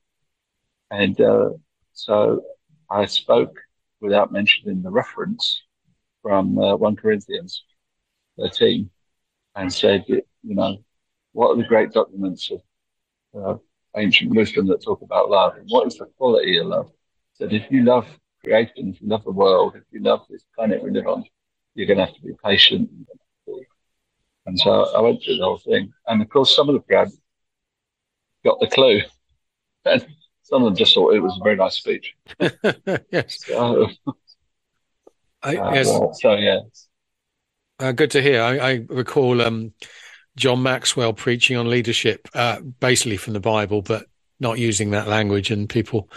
and 0.91 1.19
uh, 1.21 1.51
so 1.93 2.43
I 2.89 3.05
spoke 3.05 3.57
without 4.01 4.33
mentioning 4.33 4.81
the 4.81 4.91
reference 4.91 5.63
from 6.21 6.57
uh, 6.57 6.75
1 6.75 6.95
Corinthians 6.97 7.63
13 8.37 8.89
and 9.55 9.71
said, 9.71 10.03
you 10.07 10.23
know, 10.43 10.77
what 11.35 11.51
are 11.51 11.57
the 11.57 11.67
great 11.67 11.91
documents 11.91 12.49
of 12.49 12.61
uh, 13.37 13.57
ancient 13.97 14.33
wisdom 14.33 14.67
that 14.67 14.81
talk 14.81 15.01
about 15.01 15.29
love? 15.29 15.57
And 15.57 15.67
what 15.67 15.85
is 15.85 15.97
the 15.97 16.05
quality 16.17 16.57
of 16.57 16.67
love? 16.67 16.89
Said, 17.33 17.51
if 17.51 17.69
you 17.69 17.83
love 17.83 18.07
creation, 18.41 18.93
if 18.93 19.01
you 19.01 19.09
love 19.09 19.25
the 19.25 19.31
world, 19.31 19.75
if 19.75 19.83
you 19.91 20.01
love 20.01 20.21
this 20.29 20.45
planet 20.55 20.81
we 20.81 20.91
live 20.91 21.07
on, 21.07 21.25
you're 21.73 21.87
going 21.87 21.97
to 21.97 22.05
have 22.05 22.15
to 22.15 22.21
be 22.21 22.31
patient. 22.41 22.89
And 24.45 24.57
so 24.57 24.95
I 24.95 25.01
went 25.01 25.21
through 25.21 25.35
the 25.35 25.43
whole 25.43 25.57
thing. 25.57 25.91
And 26.07 26.21
of 26.21 26.29
course, 26.29 26.55
some 26.55 26.69
of 26.69 26.75
the 26.75 26.81
crowd 26.81 27.09
got 28.45 28.61
the 28.61 28.67
clue. 28.67 29.01
And 29.83 30.07
some 30.43 30.63
of 30.63 30.67
them 30.67 30.75
just 30.77 30.93
thought 30.93 31.15
it 31.15 31.19
was 31.19 31.37
a 31.37 31.43
very 31.43 31.57
nice 31.57 31.75
speech. 31.75 32.15
yes. 33.11 33.43
So, 33.45 33.89
I, 35.43 35.51
yes. 35.51 35.89
Uh, 35.89 36.13
so 36.13 36.35
yeah. 36.35 36.59
Uh, 37.77 37.91
good 37.91 38.11
to 38.11 38.21
hear. 38.21 38.41
I, 38.41 38.57
I 38.57 38.85
recall 38.87 39.41
um, 39.41 39.73
John 40.35 40.61
Maxwell 40.63 41.13
preaching 41.13 41.57
on 41.57 41.69
leadership, 41.69 42.27
uh, 42.33 42.59
basically 42.79 43.17
from 43.17 43.33
the 43.33 43.39
Bible, 43.39 43.81
but 43.81 44.07
not 44.39 44.59
using 44.59 44.91
that 44.91 45.07
language, 45.07 45.49
and 45.49 45.69
people 45.69 46.09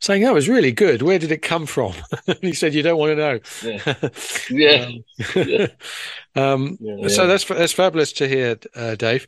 saying 0.00 0.22
that 0.22 0.34
was 0.34 0.48
really 0.48 0.72
good. 0.72 1.02
Where 1.02 1.18
did 1.18 1.30
it 1.30 1.42
come 1.42 1.66
from? 1.66 1.92
he 2.40 2.52
said, 2.52 2.74
"You 2.74 2.82
don't 2.82 2.98
want 2.98 3.10
to 3.10 3.16
know." 3.16 3.38
Yeah. 3.62 4.08
yeah. 5.36 5.36
um, 5.36 5.46
yeah. 5.46 5.66
um, 6.52 6.78
yeah. 6.80 7.08
So 7.08 7.26
that's 7.26 7.44
that's 7.44 7.72
fabulous 7.72 8.12
to 8.14 8.28
hear, 8.28 8.58
uh, 8.74 8.96
Dave. 8.96 9.26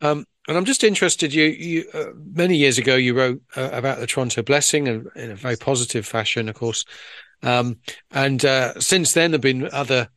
Um, 0.00 0.26
and 0.46 0.56
I'm 0.56 0.64
just 0.64 0.84
interested. 0.84 1.32
You, 1.32 1.44
you 1.44 1.84
uh, 1.94 2.06
many 2.34 2.56
years 2.56 2.78
ago, 2.78 2.96
you 2.96 3.14
wrote 3.14 3.40
uh, 3.56 3.70
about 3.72 3.98
the 3.98 4.06
Toronto 4.06 4.42
Blessing 4.42 4.86
in, 4.86 5.06
in, 5.16 5.30
a 5.30 5.36
very 5.36 5.56
positive 5.56 6.06
fashion, 6.06 6.48
of 6.48 6.54
course. 6.54 6.84
Um, 7.42 7.78
and 8.10 8.44
uh, 8.44 8.78
since 8.80 9.12
then, 9.12 9.30
there've 9.30 9.40
been 9.40 9.70
other, 9.72 10.08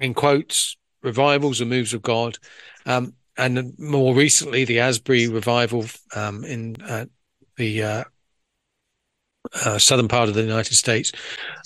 in 0.00 0.14
quotes, 0.14 0.76
revivals 1.02 1.60
and 1.60 1.70
moves 1.70 1.94
of 1.94 2.02
God. 2.02 2.36
Um, 2.84 3.14
and 3.38 3.78
more 3.78 4.14
recently, 4.14 4.64
the 4.64 4.80
Asbury 4.80 5.28
revival 5.28 5.84
um, 6.14 6.44
in 6.44 6.76
uh, 6.82 7.06
the 7.56 7.82
uh, 7.82 8.04
uh, 9.64 9.78
southern 9.78 10.08
part 10.08 10.28
of 10.28 10.34
the 10.34 10.42
United 10.42 10.74
States. 10.74 11.12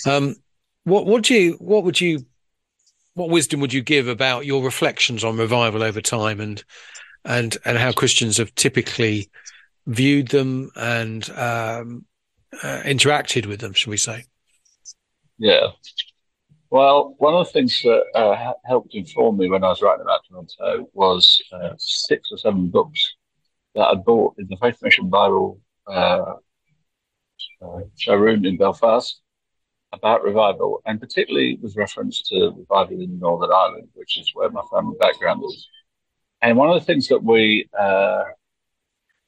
Um, 0.07 0.37
what 0.85 1.07
would 1.07 1.29
you? 1.29 1.53
What 1.61 1.85
would 1.85 2.00
you? 2.00 2.27
What 3.15 3.31
wisdom 3.31 3.61
would 3.61 3.73
you 3.73 3.83
give 3.83 4.09
about 4.09 4.47
your 4.47 4.62
reflections 4.62 5.25
on 5.25 5.37
revival 5.37 5.83
over 5.83 6.00
time 6.00 6.41
and 6.41 6.62
and 7.25 7.57
and 7.65 7.79
how 7.79 7.93
Christians 7.93 8.39
have 8.39 8.55
typically 8.55 9.31
viewed 9.87 10.29
them 10.29 10.71
and 10.77 11.29
um, 11.31 12.05
uh, 12.62 12.83
interacted 12.85 13.47
with 13.47 13.61
them, 13.61 13.73
shall 13.73 13.91
we 13.91 13.97
say? 13.97 14.25
Yeah. 15.39 15.69
Well, 16.71 17.17
one 17.19 17.35
of 17.35 17.47
the 17.47 17.53
things 17.53 17.83
that 17.83 18.05
uh, 18.15 18.53
helped 18.65 18.95
inform 18.95 19.39
me 19.39 19.50
when 19.50 19.65
I 19.65 19.69
was 19.69 19.83
writing 19.83 20.03
about 20.03 20.21
Toronto 20.29 20.89
was 20.93 21.43
uh, 21.53 21.71
six 21.79 22.31
or 22.31 22.39
seven 22.39 22.69
books 22.69 23.15
that 23.75 23.83
I 23.83 23.95
bought 23.95 24.37
in 24.39 24.47
the 24.49 24.57
Faith 24.57 24.79
Mission 24.81 25.11
Bible 25.11 25.61
uh, 25.89 26.35
uh, 27.61 27.81
showroom 27.97 28.45
in 28.45 28.57
Belfast 28.57 29.21
about 29.93 30.23
revival, 30.23 30.81
and 30.87 31.00
particularly 31.00 31.59
with 31.61 31.77
reference 31.77 32.23
to 32.29 32.53
revival 32.57 33.00
in 33.00 33.19
Northern 33.19 33.50
Ireland, 33.53 33.89
which 33.95 34.17
is 34.17 34.31
where 34.35 34.50
my 34.50 34.62
family 34.73 34.97
background 35.00 35.43
is. 35.45 35.69
And 36.41 36.57
one 36.57 36.71
of 36.71 36.79
the 36.79 36.87
things 36.87 37.09
that 37.09 37.23
we 37.23 37.69
uh, 37.77 38.23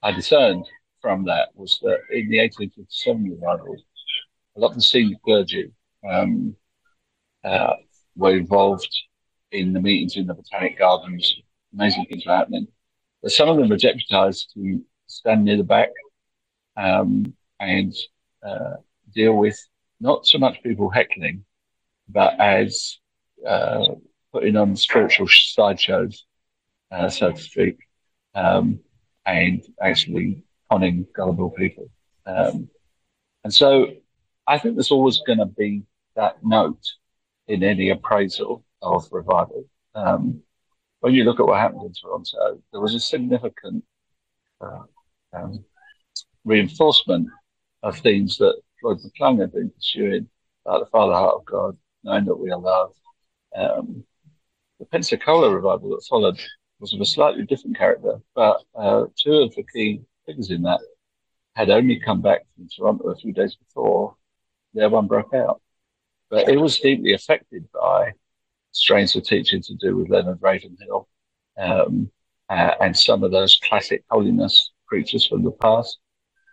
I 0.05 0.13
discerned 0.13 0.67
from 1.01 1.25
that 1.25 1.49
was 1.57 1.81
that 1.83 1.99
in 2.11 2.29
the 2.29 2.39
1857 2.39 3.31
revival, 3.31 3.77
a 4.57 4.61
lot 4.61 4.69
of 4.69 4.77
the 4.77 4.83
senior 4.83 5.17
clergy 5.25 5.73
um, 6.09 6.55
uh, 7.45 7.75
were 8.17 8.37
involved 8.37 8.95
in 9.51 9.73
the 9.73 9.81
meetings 9.81 10.17
in 10.17 10.27
the 10.27 10.35
botanic 10.35 10.79
gardens. 10.79 11.41
Amazing 11.75 12.07
things 12.07 12.27
were 12.27 12.37
happening. 12.37 12.69
But 13.23 13.33
some 13.33 13.49
of 13.49 13.57
them 13.57 13.69
were 13.69 13.77
deputized 13.77 14.53
to 14.55 14.83
stand 15.07 15.45
near 15.45 15.57
the 15.57 15.65
back 15.65 15.91
um, 16.77 17.35
and 17.61 17.95
uh, 18.47 18.75
deal 19.15 19.35
with 19.35 19.59
not 20.01 20.27
so 20.27 20.39
much 20.39 20.63
people 20.63 20.91
heckling, 20.91 21.45
but 22.09 22.39
as 22.41 22.99
uh, 23.47 23.87
putting 24.33 24.57
on 24.57 24.75
spiritual 24.77 25.29
sideshows, 25.29 26.25
uh, 26.91 27.09
so 27.09 27.33
to 27.33 27.41
speak, 27.41 27.79
um, 28.35 28.81
and 29.27 29.63
actually 29.81 30.43
conning 30.71 31.07
gullible 31.15 31.51
people. 31.51 31.89
Um, 32.27 32.69
and 33.45 33.53
so 33.53 33.93
I 34.47 34.59
think 34.59 34.75
there's 34.75 34.91
always 34.91 35.21
going 35.27 35.39
to 35.39 35.47
be 35.47 35.83
that 36.17 36.45
note 36.45 36.83
in 37.49 37.63
any 37.63 37.91
appraisal 37.91 38.65
of 38.81 39.09
revival. 39.11 39.65
Um, 39.95 40.43
when 41.01 41.15
you 41.15 41.25
look 41.25 41.41
at 41.41 41.47
what 41.47 41.59
happened 41.59 41.83
in 41.83 41.93
Toronto, 41.93 42.63
there 42.71 42.81
was 42.81 42.95
a 42.95 43.01
significant 43.01 43.85
uh, 44.61 44.85
um, 45.33 45.65
reinforcement 46.45 47.29
of 47.83 47.99
themes 47.99 48.39
that 48.39 48.61
Floyd 48.81 48.99
McClung 48.99 49.41
had 49.41 49.53
been 49.53 49.71
pursuing, 49.71 50.29
like 50.65 50.81
the 50.81 50.91
Father 50.91 51.13
Heart 51.13 51.37
of 51.37 51.45
God, 51.45 51.77
knowing 52.05 52.25
that 52.27 52.37
we 52.37 52.51
are 52.51 52.59
loved. 52.59 52.97
Um, 53.57 54.05
the 54.79 54.87
Pensacola 54.87 55.55
revival 55.55 55.91
that 55.91 56.07
followed 56.09 56.41
was 56.81 56.93
of 56.93 57.01
a 57.01 57.07
slightly 57.07 57.45
different 57.45 57.79
character, 57.79 58.19
but 58.35 58.63
uh, 58.75 59.05
two 59.17 59.35
of 59.35 59.55
the 59.55 59.65
key 59.73 60.01
figures 60.27 60.51
in 60.51 60.63
that 60.63 60.81
had 61.55 61.71
only 61.71 62.01
come 62.01 62.21
back 62.21 62.43
from 62.55 62.69
Toronto 62.69 63.09
a 63.11 63.17
few 63.17 63.33
days 63.33 63.57
before 63.57 64.17
their 64.75 64.89
one 64.89 65.07
broke 65.07 65.35
out. 65.35 65.61
But 66.33 66.49
it 66.49 66.59
was 66.59 66.79
deeply 66.79 67.13
affected 67.13 67.69
by 67.75 68.13
strains 68.71 69.15
of 69.15 69.23
teaching 69.23 69.61
to 69.61 69.75
do 69.75 69.99
with 69.99 70.09
Leonard 70.09 70.39
Ravenhill 70.41 71.07
um, 71.59 72.11
uh, 72.49 72.75
and 72.81 72.97
some 72.97 73.23
of 73.23 73.33
those 73.33 73.61
classic 73.63 74.03
holiness 74.09 74.73
preachers 74.87 75.27
from 75.27 75.45
the 75.45 75.51
past. 75.51 75.99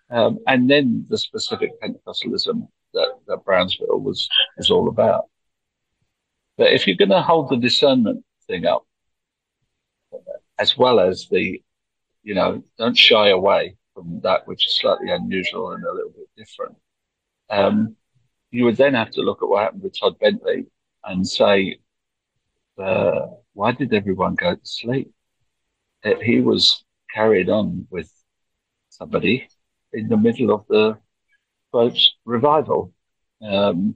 Um, 0.10 0.40
and 0.48 0.70
then 0.70 1.06
the 1.08 1.18
specific 1.18 1.72
Pentecostalism 1.82 2.68
that, 2.94 3.08
that 3.28 3.46
Brownsville 3.46 4.02
was, 4.02 4.28
was 4.58 4.70
all 4.70 4.90
about. 4.90 5.30
But 6.58 6.74
if 6.74 6.86
you're 6.86 6.98
going 6.98 7.12
to 7.12 7.22
hold 7.22 7.50
the 7.50 7.56
discernment 7.56 8.26
thing 8.48 8.66
up, 8.66 8.86
as 10.58 10.78
well 10.78 11.00
as 11.00 11.30
the, 11.32 11.64
you 12.24 12.36
know, 12.36 12.62
don't 12.78 12.98
shy 12.98 13.30
away 13.30 13.78
from 13.94 14.20
that 14.24 14.46
which 14.46 14.68
is 14.68 14.78
slightly 14.78 15.10
unusual 15.10 15.72
and 15.72 15.86
a 15.86 15.94
little 15.94 16.12
bit 16.12 16.28
different. 16.36 16.76
Um, 17.50 17.96
you 18.52 18.66
would 18.66 18.78
then 18.78 18.94
have 18.94 19.12
to 19.12 19.22
look 19.22 19.42
at 19.42 19.50
what 19.50 19.64
happened 19.64 19.84
with 19.84 20.00
Todd 20.00 20.18
Bentley 20.20 20.66
and 21.04 21.28
say, 21.28 21.80
uh, 22.82 23.28
why 23.54 23.72
did 23.72 23.94
everyone 23.94 24.36
go 24.36 24.56
to 24.56 24.62
sleep? 24.64 25.12
It, 26.04 26.22
he 26.22 26.42
was 26.42 26.84
carried 27.14 27.50
on 27.50 27.88
with 27.90 28.12
somebody 28.90 29.48
in 29.94 30.08
the 30.08 30.18
middle 30.18 30.54
of 30.54 30.66
the 30.68 30.98
quote 31.72 32.00
revival, 32.26 32.94
um, 33.42 33.96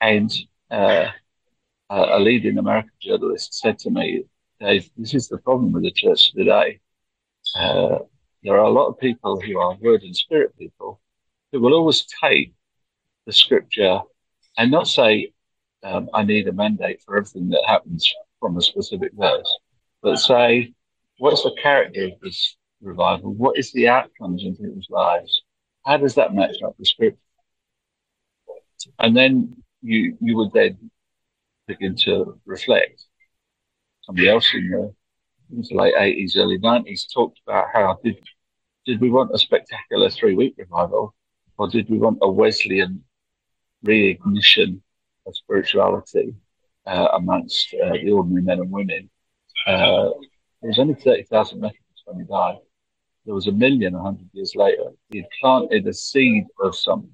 and 0.00 0.30
uh, 0.70 1.06
a 1.88 2.18
leading 2.20 2.58
American 2.58 2.92
journalist 3.00 3.54
said 3.54 3.78
to 3.80 3.90
me, 3.90 4.24
"Dave, 4.60 4.90
this 4.96 5.14
is 5.14 5.28
the 5.28 5.38
problem 5.38 5.72
with 5.72 5.82
the 5.82 5.90
church 5.90 6.32
today. 6.32 6.80
Uh, 7.56 7.98
there 8.42 8.54
are 8.54 8.64
a 8.64 8.70
lot 8.70 8.88
of 8.88 8.98
people 8.98 9.40
who 9.40 9.58
are 9.58 9.76
word 9.80 10.02
and 10.02 10.16
spirit 10.16 10.56
people 10.58 11.00
who 11.52 11.60
will 11.60 11.74
always 11.74 12.06
take 12.22 12.54
the 13.30 13.34
scripture 13.34 14.00
and 14.58 14.72
not 14.72 14.88
say, 14.88 15.32
um, 15.84 16.08
I 16.12 16.24
need 16.24 16.48
a 16.48 16.52
mandate 16.52 17.00
for 17.02 17.16
everything 17.16 17.48
that 17.50 17.62
happens 17.64 18.12
from 18.40 18.56
a 18.56 18.60
specific 18.60 19.12
verse, 19.14 19.50
but 20.02 20.16
say, 20.16 20.74
what's 21.18 21.44
the 21.44 21.54
character 21.62 22.06
of 22.06 22.20
this 22.20 22.56
revival? 22.82 23.32
What 23.32 23.56
is 23.56 23.70
the 23.72 23.86
outcomes 23.86 24.42
in 24.42 24.56
people's 24.56 24.90
lives? 24.90 25.42
How 25.86 25.96
does 25.96 26.16
that 26.16 26.34
match 26.34 26.56
up 26.66 26.74
with 26.76 26.88
scripture? 26.88 27.18
And 28.98 29.16
then 29.16 29.54
you 29.80 30.16
you 30.20 30.36
would 30.36 30.52
then 30.52 30.90
begin 31.68 31.94
to 32.06 32.40
reflect. 32.46 33.04
Somebody 34.02 34.28
else 34.28 34.48
in 34.54 34.70
the, 34.70 34.82
in 35.54 35.62
the 35.68 35.74
late 35.82 35.94
eighties, 35.98 36.36
early 36.36 36.58
nineties 36.58 37.06
talked 37.14 37.38
about 37.46 37.66
how 37.72 37.98
did 38.02 38.16
did 38.86 39.00
we 39.00 39.10
want 39.10 39.30
a 39.32 39.38
spectacular 39.38 40.10
three 40.10 40.34
week 40.34 40.54
revival, 40.58 41.14
or 41.58 41.68
did 41.68 41.88
we 41.88 41.98
want 41.98 42.18
a 42.22 42.30
Wesleyan 42.30 43.04
reignition 43.86 44.80
of 45.26 45.36
spirituality 45.36 46.34
uh, 46.86 47.08
amongst 47.14 47.74
uh, 47.74 47.92
the 47.92 48.10
ordinary 48.10 48.42
men 48.42 48.60
and 48.60 48.70
women. 48.70 49.10
Uh, 49.66 50.10
there 50.60 50.68
was 50.68 50.78
only 50.78 50.94
30,000 50.94 51.60
Methodists 51.60 52.02
when 52.04 52.20
he 52.20 52.24
died. 52.24 52.56
There 53.26 53.34
was 53.34 53.46
a 53.46 53.52
million 53.52 53.94
a 53.94 54.02
hundred 54.02 54.28
years 54.32 54.54
later. 54.56 54.90
He 55.10 55.18
had 55.18 55.28
planted 55.40 55.86
a 55.86 55.92
seed 55.92 56.44
of 56.62 56.74
something. 56.74 57.10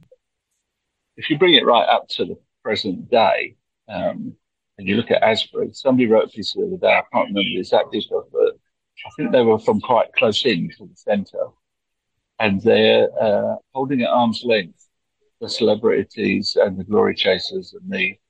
If 1.16 1.30
you 1.30 1.38
bring 1.38 1.54
it 1.54 1.64
right 1.64 1.86
up 1.88 2.08
to 2.10 2.24
the 2.24 2.36
present 2.62 3.10
day, 3.10 3.56
um, 3.88 4.34
and 4.78 4.86
you 4.86 4.96
look 4.96 5.10
at 5.10 5.22
Asbury, 5.22 5.70
somebody 5.72 6.06
wrote 6.06 6.24
a 6.24 6.28
piece 6.28 6.52
the 6.52 6.66
other 6.66 6.76
day, 6.76 6.88
I 6.88 7.02
can't 7.12 7.28
remember 7.28 7.42
the 7.42 7.58
exact 7.58 7.92
details, 7.92 8.26
but 8.30 8.58
I 9.06 9.10
think 9.16 9.32
they 9.32 9.42
were 9.42 9.58
from 9.58 9.80
quite 9.80 10.12
close 10.12 10.44
in 10.44 10.70
to 10.78 10.86
the 10.86 10.96
centre. 10.96 11.46
And 12.38 12.60
they're 12.60 13.08
uh, 13.20 13.56
holding 13.72 14.02
at 14.02 14.10
arm's 14.10 14.42
length 14.44 14.75
the 15.40 15.48
celebrities 15.48 16.56
and 16.60 16.78
the 16.78 16.84
glory 16.84 17.14
chasers 17.14 17.74
and 17.74 17.88
me. 17.88 18.20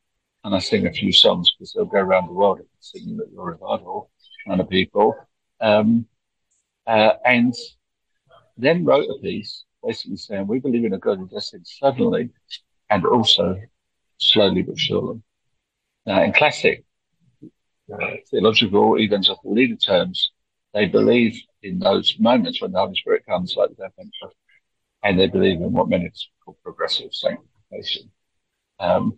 And 0.45 0.55
I 0.55 0.59
sing 0.59 0.87
a 0.87 0.93
few 0.93 1.13
songs 1.13 1.53
because 1.53 1.73
they'll 1.73 1.85
go 1.87 1.99
around 1.99 2.29
the 2.29 2.33
world 2.33 2.61
singing 2.81 3.19
at 3.21 3.33
your 3.33 3.53
revival 3.53 4.11
kind 4.47 4.61
of 4.61 4.69
people. 4.69 5.17
Um, 5.61 6.07
uh, 6.87 7.15
and 7.25 7.55
then 8.57 8.85
wrote 8.85 9.09
a 9.11 9.21
piece 9.21 9.65
basically 9.85 10.17
saying, 10.17 10.47
We 10.47 10.61
believe 10.61 10.85
in 10.85 10.93
a 10.93 10.99
God 10.99 11.19
who 11.19 11.29
does 11.29 11.51
things 11.51 11.77
suddenly 11.79 12.31
and 12.91 13.07
also 13.07 13.61
slowly 14.19 14.63
but 14.63 14.79
surely. 14.79 15.21
Now, 16.07 16.23
in 16.23 16.33
classic 16.33 16.85
uh, 17.93 18.07
theological 18.31 18.99
evangelical 18.99 19.53
leader 19.53 19.77
terms, 19.77 20.33
they 20.75 20.87
believe 20.87 21.41
in 21.63 21.79
those 21.79 22.17
moments 22.19 22.61
when 22.61 22.73
the 22.73 22.79
Holy 22.79 22.95
Spirit 22.95 23.25
comes, 23.27 23.55
like 23.57 23.71
the 23.77 23.91
and 25.07 25.21
they 25.21 25.29
believe 25.29 25.61
in 25.61 25.73
what 25.73 25.89
many 25.89 26.11
call 26.45 26.59
progressive 26.65 27.15
sanctification. 27.15 28.11
Um, 28.81 29.17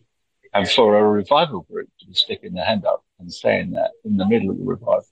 and 0.52 0.68
for 0.68 0.98
a 0.98 1.02
revival 1.02 1.62
group 1.62 1.88
to 2.00 2.06
be 2.06 2.12
sticking 2.12 2.52
their 2.52 2.64
hand 2.66 2.84
up 2.84 3.04
and 3.18 3.32
saying 3.32 3.70
that 3.70 3.92
in 4.04 4.18
the 4.18 4.26
middle 4.26 4.50
of 4.50 4.58
the 4.58 4.64
revival 4.64 5.06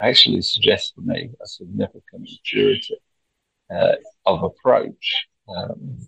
actually 0.00 0.40
suggests 0.40 0.92
to 0.92 1.02
me 1.02 1.30
a 1.42 1.46
significant 1.46 2.22
maturity 2.22 2.96
uh, 3.70 3.96
of 4.24 4.42
approach 4.42 5.26
um, 5.54 5.98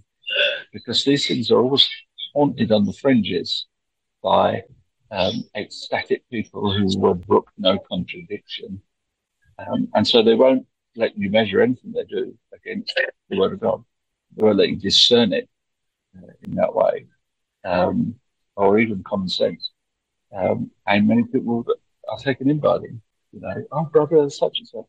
because 0.73 1.05
these 1.05 1.29
things 1.29 1.51
are 1.51 1.61
always 1.61 1.87
haunted 2.35 2.73
on 2.73 2.87
the 2.87 2.95
fringes 2.95 3.67
by 4.23 4.63
um, 5.11 5.45
ecstatic 5.55 6.23
people 6.31 6.73
who 6.73 6.87
will 6.99 7.15
brook 7.15 7.51
no 7.59 7.79
contradiction. 7.91 8.81
Um, 9.59 9.89
and 9.93 10.07
so 10.07 10.23
they 10.23 10.37
won't 10.37 10.67
let 10.97 11.19
you 11.19 11.31
measure 11.31 11.61
anything 11.61 11.93
they 11.93 12.05
do 12.05 12.35
against 12.55 12.99
the 13.29 13.39
word 13.39 13.53
of 13.53 13.61
God 13.61 13.85
you 14.41 14.77
discern 14.77 15.33
it 15.33 15.49
uh, 16.17 16.33
in 16.43 16.55
that 16.57 16.75
way, 16.75 17.07
um, 17.65 18.15
or 18.57 18.79
even 18.79 19.03
common 19.03 19.29
sense. 19.29 19.71
Um, 20.37 20.71
and 20.87 21.09
many 21.09 21.25
people 21.25 21.65
are 22.09 22.19
taken 22.19 22.51
in 22.51 22.59
by 22.59 22.79
them. 22.79 23.03
You 23.33 23.41
know, 23.41 23.65
oh, 23.73 23.85
brother 23.85 24.29
such 24.31 24.59
and 24.59 24.69
such. 24.69 24.87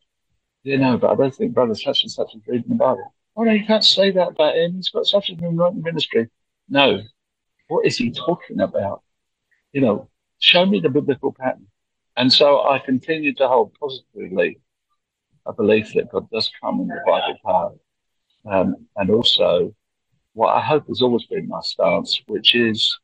You 0.64 0.78
know, 0.78 0.96
but 0.96 1.10
I 1.10 1.14
don't 1.16 1.34
think 1.34 1.54
brother 1.54 1.74
such 1.74 2.02
and 2.02 2.10
such 2.10 2.34
is 2.34 2.42
reading 2.46 2.68
the 2.68 2.74
Bible. 2.76 3.14
Oh, 3.36 3.42
no, 3.42 3.52
you 3.52 3.64
can't 3.64 3.84
say 3.84 4.10
that 4.10 4.28
about 4.28 4.56
him. 4.56 4.74
He's 4.74 4.90
got 4.90 5.06
such 5.06 5.30
a 5.30 5.34
right 5.34 5.74
ministry. 5.74 6.28
No. 6.68 7.02
What 7.68 7.86
is 7.86 7.96
he 7.96 8.10
talking 8.10 8.60
about? 8.60 9.02
You 9.72 9.80
know, 9.80 10.08
show 10.38 10.66
me 10.66 10.80
the 10.80 10.90
biblical 10.90 11.32
pattern. 11.32 11.66
And 12.16 12.32
so 12.32 12.62
I 12.68 12.78
continue 12.78 13.32
to 13.34 13.48
hold 13.48 13.74
positively 13.80 14.58
a 15.46 15.52
belief 15.52 15.92
that 15.94 16.12
God 16.12 16.28
does 16.30 16.50
come 16.60 16.80
in 16.80 16.88
the 16.88 17.00
Bible 17.06 17.38
power 17.44 17.72
um, 18.50 18.86
and 18.96 19.10
also, 19.10 19.74
what 20.34 20.54
I 20.54 20.60
hope 20.60 20.88
has 20.88 21.02
always 21.02 21.24
been 21.26 21.48
my 21.48 21.60
stance, 21.62 22.20
which 22.26 22.54
is, 22.54 22.98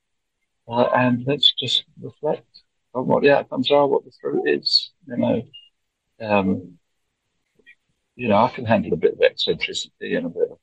uh, 0.67 0.89
and 0.95 1.25
let's 1.27 1.53
just 1.53 1.85
reflect 2.01 2.47
on 2.95 3.07
what 3.07 3.23
the 3.23 3.37
outcomes 3.37 3.71
are, 3.71 3.87
what 3.87 4.05
the 4.05 4.13
fruit 4.21 4.43
is. 4.47 4.93
You 5.07 5.17
know, 5.17 5.43
um, 6.21 6.79
you 8.17 8.29
know, 8.29 8.37
I 8.37 8.49
can 8.49 8.65
handle 8.65 8.93
a 8.93 8.97
bit 8.97 9.13
of 9.13 9.23
eccentricity 9.23 10.15
and 10.15 10.27
a 10.27 10.31
bit 10.31 10.51
of 10.51 10.59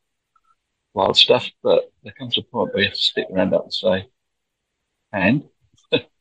wild 0.93 1.17
stuff, 1.17 1.49
but 1.63 1.91
there 2.03 2.13
comes 2.17 2.37
a 2.37 2.41
point 2.41 2.73
where 2.73 2.83
you 2.83 2.89
have 2.89 2.97
to 2.97 2.99
stick 2.99 3.27
around 3.31 3.53
up 3.53 3.63
and 3.63 3.73
say, 3.73 4.09
and 5.13 5.43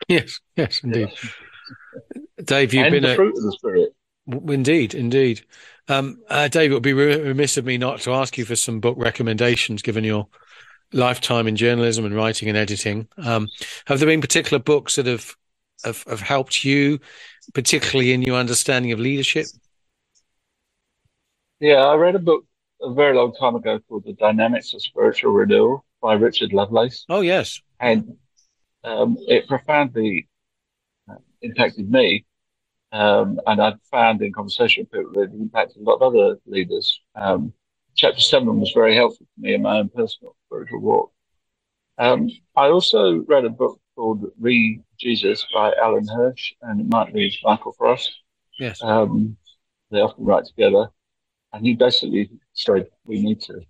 yes, 0.08 0.40
yes, 0.56 0.80
indeed. 0.84 1.10
Dave, 2.44 2.74
you've 2.74 2.86
and 2.86 2.92
been 2.92 3.02
the 3.02 3.12
a 3.12 3.16
fruit 3.16 3.36
of 3.36 3.42
the 3.42 3.52
spirit. 3.52 3.94
Indeed, 4.26 4.94
indeed. 4.94 5.44
Um, 5.88 6.22
uh, 6.28 6.48
Dave, 6.48 6.70
it 6.70 6.74
would 6.74 6.82
be 6.82 6.92
remiss 6.92 7.56
of 7.56 7.64
me 7.64 7.76
not 7.76 8.00
to 8.00 8.12
ask 8.12 8.38
you 8.38 8.44
for 8.44 8.56
some 8.56 8.80
book 8.80 8.96
recommendations, 8.98 9.82
given 9.82 10.04
your 10.04 10.28
lifetime 10.92 11.46
in 11.46 11.56
journalism 11.56 12.04
and 12.04 12.14
writing 12.14 12.48
and 12.48 12.56
editing. 12.56 13.08
Um, 13.18 13.48
have 13.87 13.98
there 13.98 14.08
been 14.08 14.20
particular 14.20 14.62
books 14.62 14.96
that 14.96 15.06
have, 15.06 15.34
have, 15.84 16.02
have 16.04 16.20
helped 16.20 16.64
you, 16.64 17.00
particularly 17.52 18.12
in 18.12 18.22
your 18.22 18.37
understanding 18.37 18.92
of 18.92 18.98
leadership? 18.98 19.46
Yeah, 21.60 21.84
I 21.84 21.94
read 21.96 22.14
a 22.14 22.18
book 22.18 22.44
a 22.80 22.92
very 22.92 23.14
long 23.16 23.34
time 23.34 23.54
ago 23.56 23.78
called 23.88 24.04
The 24.04 24.14
Dynamics 24.14 24.72
of 24.74 24.82
Spiritual 24.82 25.32
Renewal 25.32 25.84
by 26.00 26.14
Richard 26.14 26.52
Lovelace. 26.52 27.04
Oh, 27.08 27.20
yes. 27.20 27.60
And 27.80 28.16
um, 28.84 29.16
it 29.20 29.48
profoundly 29.48 30.28
uh, 31.10 31.16
impacted 31.42 31.90
me. 31.90 32.24
Um, 32.94 33.40
and 33.48 33.61
I've 33.61 33.83
found 33.90 34.22
in 34.22 34.33
conversation 34.33 34.85
with 34.85 34.92
people 34.92 35.12
that 35.14 35.35
it 35.35 35.40
impacted 35.40 35.78
a 35.78 35.85
lot 35.85 35.96
of 35.96 36.14
other 36.14 36.38
leaders. 36.46 37.00
Um, 37.16 37.52
chapter 37.96 38.20
seven 38.20 38.61
was 38.61 38.70
very 38.72 38.94
helpful 38.94 39.26
for 39.35 39.40
me 39.40 39.54
in 39.54 39.62
my 39.62 39.78
own 39.78 39.88
personal 39.88 40.37
spiritual 40.46 40.80
walk. 40.80 41.12
Um, 41.98 42.30
I 42.54 42.68
also 42.68 43.24
read 43.26 43.44
a 43.44 43.50
book 43.50 43.80
called 43.96 44.24
Re 44.38 44.80
Jesus 45.00 45.44
by 45.52 45.72
Alan 45.83 46.07
Hirsch, 46.07 46.52
and 46.62 46.80
it 46.80 46.87
might 46.88 47.12
be 47.12 47.37
Michael 47.42 47.72
Frost. 47.72 48.12
Yes. 48.61 48.80
Um, 48.80 49.37
they 49.90 49.98
often 49.98 50.24
write 50.24 50.46
together. 50.46 50.88
And 51.52 51.66
he 51.66 51.74
basically 51.74 52.30
said, 52.52 52.87
we 53.04 53.20
need 53.20 53.40
to 53.42 53.61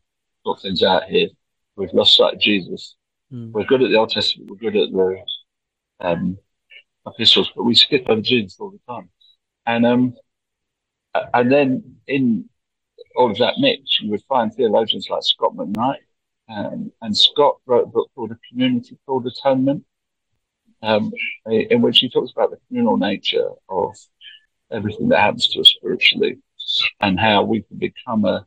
sort 0.45 0.61
things 0.61 0.83
out 0.83 1.05
here. 1.05 1.29
We've 1.77 1.93
lost 1.95 2.17
sight 2.17 2.35
of 2.35 2.41
Jesus. 2.41 2.97
Mm. 3.33 3.53
We're 3.53 3.65
good 3.65 3.83
at 3.83 3.91
the 3.91 3.97
Old 3.97 4.11
Testament, 4.11 4.51
we're 4.51 4.71
good 4.71 4.77
at 4.77 4.93
the 4.93 5.23
um, 6.01 6.39
epistles, 7.07 7.51
but 7.57 7.65
we 7.65 7.75
skip 7.75 8.05
over 8.09 8.21
Jesus 8.21 8.59
all 8.59 8.71
the 8.71 8.81
time. 8.93 9.11
And 9.67 9.87
um, 9.87 10.15
and 11.33 11.51
then 11.51 11.97
in 12.07 12.49
all 13.17 13.31
of 13.31 13.39
that 13.39 13.55
mix, 13.59 14.01
you 14.01 14.11
would 14.11 14.23
find 14.25 14.53
theologians 14.53 15.09
like 15.09 15.23
Scot 15.23 15.55
McKnight. 15.55 15.99
Um, 16.49 16.93
and 17.01 17.17
Scot 17.17 17.57
wrote 17.67 17.85
a 17.85 17.91
book 17.91 18.11
called 18.15 18.33
A 18.33 18.39
Community 18.49 18.99
Called 19.07 19.27
Atonement, 19.27 19.85
um, 20.83 21.13
in 21.47 21.81
which 21.81 22.01
he 22.01 22.11
talks 22.11 22.33
about 22.33 22.51
the 22.51 22.59
communal 22.69 22.97
nature 22.97 23.49
of 23.69 23.95
everything 24.71 25.09
that 25.09 25.21
happens 25.21 25.49
to 25.49 25.61
us 25.61 25.69
spiritually 25.69 26.39
and 27.01 27.19
how 27.19 27.43
we 27.45 27.63
can 27.63 27.79
become 27.79 28.25
a, 28.25 28.45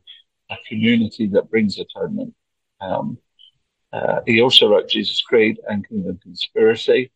a 0.50 0.56
community 0.68 1.26
that 1.26 1.50
brings 1.50 1.78
atonement. 1.78 2.34
Um, 2.80 3.18
uh, 3.92 4.20
he 4.26 4.42
also 4.42 4.68
wrote 4.68 4.88
Jesus 4.88 5.22
Creed 5.22 5.58
and 5.66 5.88
Kingdom 5.88 6.18
Conspiracy, 6.22 7.10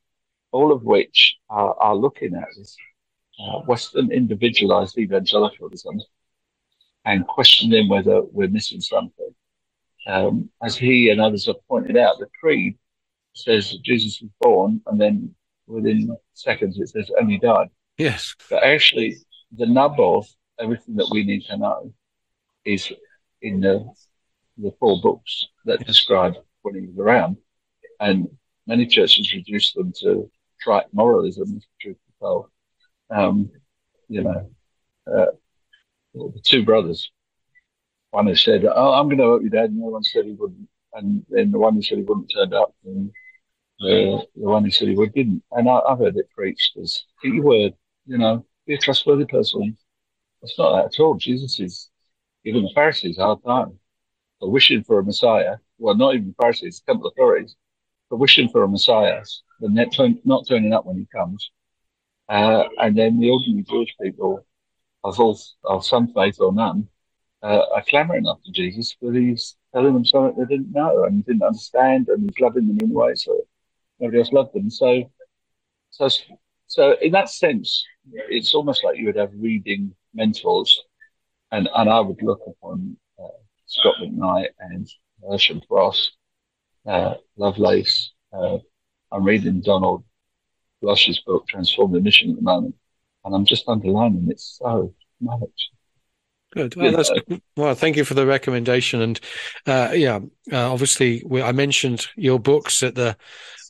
all 0.51 0.73
of 0.73 0.85
which 0.85 1.37
are, 1.51 1.75
are 1.79 1.95
looking 1.95 2.35
at 2.35 2.49
this 2.57 2.77
uh, 3.41 3.61
Western 3.61 4.11
individualized 4.13 4.99
evangelicalism 4.99 6.01
and 7.05 7.27
questioning 7.27 7.89
whether 7.89 8.23
we're 8.23 8.49
missing 8.49 8.81
something. 8.81 9.35
Um, 10.07 10.51
as 10.63 10.77
he 10.77 11.11
and 11.11 11.21
others 11.21 11.47
have 11.47 11.67
pointed 11.69 11.97
out, 11.97 12.19
the 12.19 12.27
creed 12.41 12.77
says 13.35 13.71
that 13.71 13.83
Jesus 13.83 14.21
was 14.21 14.31
born, 14.41 14.81
and 14.87 15.01
then 15.01 15.35
within 15.67 16.17
seconds 16.35 16.79
it 16.79 16.89
says, 16.89 17.11
and 17.17 17.31
he 17.31 17.39
died. 17.39 17.69
Yes. 17.99 18.35
But 18.51 18.63
actually, 18.63 19.17
the 19.57 19.67
nub 19.67 19.99
of 19.99 20.27
everything 20.59 20.97
that 20.97 21.09
we 21.11 21.25
need 21.25 21.45
to 21.47 21.57
know 21.57 21.93
is 22.65 22.93
in 23.41 23.61
the, 23.61 23.85
the 24.59 24.73
four 24.79 25.01
books 25.01 25.47
that 25.65 25.87
describe 25.87 26.35
when 26.63 26.75
he 26.75 26.81
was 26.83 26.99
around. 26.99 27.37
And 28.01 28.29
many 28.67 28.87
churches 28.87 29.33
reduce 29.33 29.73
them 29.73 29.93
to 30.01 30.31
trite 30.61 30.87
moralism, 30.93 31.61
truth 31.81 31.97
be 32.07 32.13
told. 32.21 32.47
Um, 33.13 33.51
you 34.09 34.23
know, 34.23 34.51
uh, 35.07 35.27
the 36.15 36.41
two 36.45 36.65
brothers. 36.65 37.11
One 38.11 38.27
who 38.27 38.35
said, 38.35 38.65
"Oh, 38.65 38.93
I'm 38.93 39.07
going 39.07 39.19
to 39.19 39.25
help 39.25 39.43
you, 39.43 39.51
Dad," 39.51 39.71
and 39.71 39.79
the 39.79 39.85
other 39.85 39.93
one 39.93 40.05
said 40.05 40.27
he 40.27 40.33
wouldn't. 40.33 40.69
And 40.95 41.25
then 41.31 41.51
the 41.51 41.59
one 41.59 41.75
who 41.75 41.83
said 41.83 41.99
he 41.99 42.05
wouldn't 42.05 42.31
turned 42.35 42.53
up, 42.53 42.75
and 42.85 43.11
the, 43.81 44.27
the 44.37 44.49
one 44.49 44.65
who 44.65 44.71
said 44.71 44.89
he 44.89 44.95
would 44.95 45.13
didn't. 45.15 45.43
And 45.51 45.69
I, 45.69 45.81
have 45.89 45.99
heard 45.99 46.17
it 46.17 46.31
preached 46.31 46.77
as 46.77 47.05
keep 47.23 47.35
your 47.35 47.45
word, 47.45 47.75
you 48.07 48.19
know, 48.19 48.45
be 48.67 48.75
a 48.75 48.79
trustworthy 48.79 49.25
person. 49.25 49.77
It's 50.43 50.59
not 50.59 50.77
that 50.77 50.95
at 50.95 51.01
all. 51.01 51.15
Jesus 51.15 51.59
is 51.59 51.91
giving 52.45 52.63
the 52.63 52.71
Pharisees 52.75 53.19
a 53.19 53.23
hard 53.23 53.45
time 53.45 53.79
for 54.41 54.51
wishing 54.51 54.83
for 54.85 54.99
a 54.99 55.05
Messiah. 55.05 55.57
Well, 55.79 55.95
not 55.95 56.15
even 56.15 56.35
Pharisees, 56.41 56.83
temple 56.87 57.09
authorities, 57.09 57.57
for 58.09 58.17
wishing 58.17 58.49
for 58.49 58.63
a 58.63 58.69
Messiah, 58.69 59.23
but 59.61 59.71
not 59.71 60.47
turning 60.47 60.73
up 60.73 60.85
when 60.85 60.99
he 60.99 61.07
comes. 61.15 61.51
Uh, 62.29 62.65
and 62.79 62.97
then 62.97 63.19
the 63.19 63.31
ordinary 63.31 63.65
Jewish 63.65 63.95
people 64.01 64.47
of 65.05 65.19
all 65.19 65.39
of 65.65 65.85
some 65.85 66.13
faith 66.15 66.37
or 66.41 66.53
none 66.53 66.89
uh, 67.43 67.63
are 67.75 67.85
clamoring 67.89 68.27
after 68.29 68.51
Jesus, 68.53 68.97
but 69.01 69.15
he's 69.15 69.57
telling 69.75 69.95
them 69.95 70.05
something 70.05 70.39
they 70.39 70.57
didn't 70.57 70.73
know 70.73 71.05
and 71.05 71.25
didn't 71.25 71.43
understand, 71.43 72.09
and 72.09 72.23
he's 72.23 72.41
loving 72.41 72.69
them 72.69 72.79
in 72.81 72.91
a 72.91 72.95
way 72.95 73.15
so 73.15 73.37
nobody 73.99 74.19
else 74.19 74.33
loved 74.33 74.55
them. 74.55 74.71
So, 74.71 75.11
so, 75.91 76.09
so 76.67 76.97
in 77.03 77.13
that 77.13 77.29
sense, 77.29 77.85
it's 78.13 78.55
almost 78.55 78.85
like 78.85 78.97
you 78.97 79.07
would 79.07 79.17
have 79.17 79.33
reading 79.37 79.95
mentors, 80.15 80.83
and 81.51 81.69
and 81.75 81.91
I 81.91 82.01
would 82.01 82.23
look 82.23 82.41
upon 82.47 82.97
uh, 83.23 83.39
Scot 83.67 83.97
McKnight 84.03 84.49
and 84.61 84.89
Hirsch 85.29 85.51
and 85.51 85.65
Frost, 85.69 86.13
uh, 86.87 87.15
Lovelace. 87.37 88.13
Uh, 88.33 88.59
I'm 89.11 89.25
reading 89.25 89.61
Donald 89.61 90.05
Losh's 90.83 91.21
book, 91.21 91.47
Transform 91.49 91.93
the 91.93 92.01
Mission, 92.01 92.31
at 92.31 92.37
the 92.37 92.43
moment 92.43 92.75
and 93.25 93.35
I'm 93.35 93.45
just 93.45 93.69
underlining 93.69 94.29
it 94.31 94.41
so 94.41 94.95
much. 95.21 95.71
Good. 96.53 96.77
Well, 96.77 96.93
that's, 96.93 97.11
well, 97.57 97.75
thank 97.75 97.97
you 97.97 98.05
for 98.05 98.15
the 98.15 98.27
recommendation. 98.27 99.01
And 99.01 99.21
uh, 99.67 99.93
yeah, 99.95 100.19
uh, 100.53 100.73
obviously, 100.73 101.23
we, 101.25 101.41
I 101.41 101.53
mentioned 101.53 102.07
your 102.15 102.39
books 102.39 102.83
at 102.83 102.95
the 102.95 103.17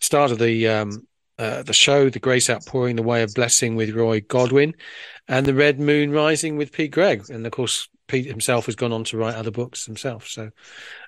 start 0.01 0.33
of 0.33 0.40
the 0.40 0.66
um, 0.66 1.07
uh, 1.38 1.62
the 1.62 1.72
show, 1.72 2.11
"The 2.11 2.18
Grace 2.18 2.51
Outpouring," 2.51 2.96
"The 2.96 3.05
Way 3.05 3.22
of 3.22 3.35
Blessing" 3.35 3.77
with 3.77 3.94
Roy 3.94 4.20
Godwin, 4.20 4.75
and 5.29 5.46
"The 5.46 5.55
Red 5.55 5.79
Moon 5.79 6.11
Rising" 6.11 6.57
with 6.57 6.72
Pete 6.72 6.90
Greig. 6.90 7.31
And 7.31 7.46
of 7.46 7.53
course, 7.53 7.88
Pete 8.09 8.27
himself 8.27 8.66
has 8.66 8.75
gone 8.75 8.92
on 8.92 9.05
to 9.05 9.16
write 9.16 9.37
other 9.37 9.53
books 9.53 9.87
himself. 9.87 10.27
So, 10.27 10.51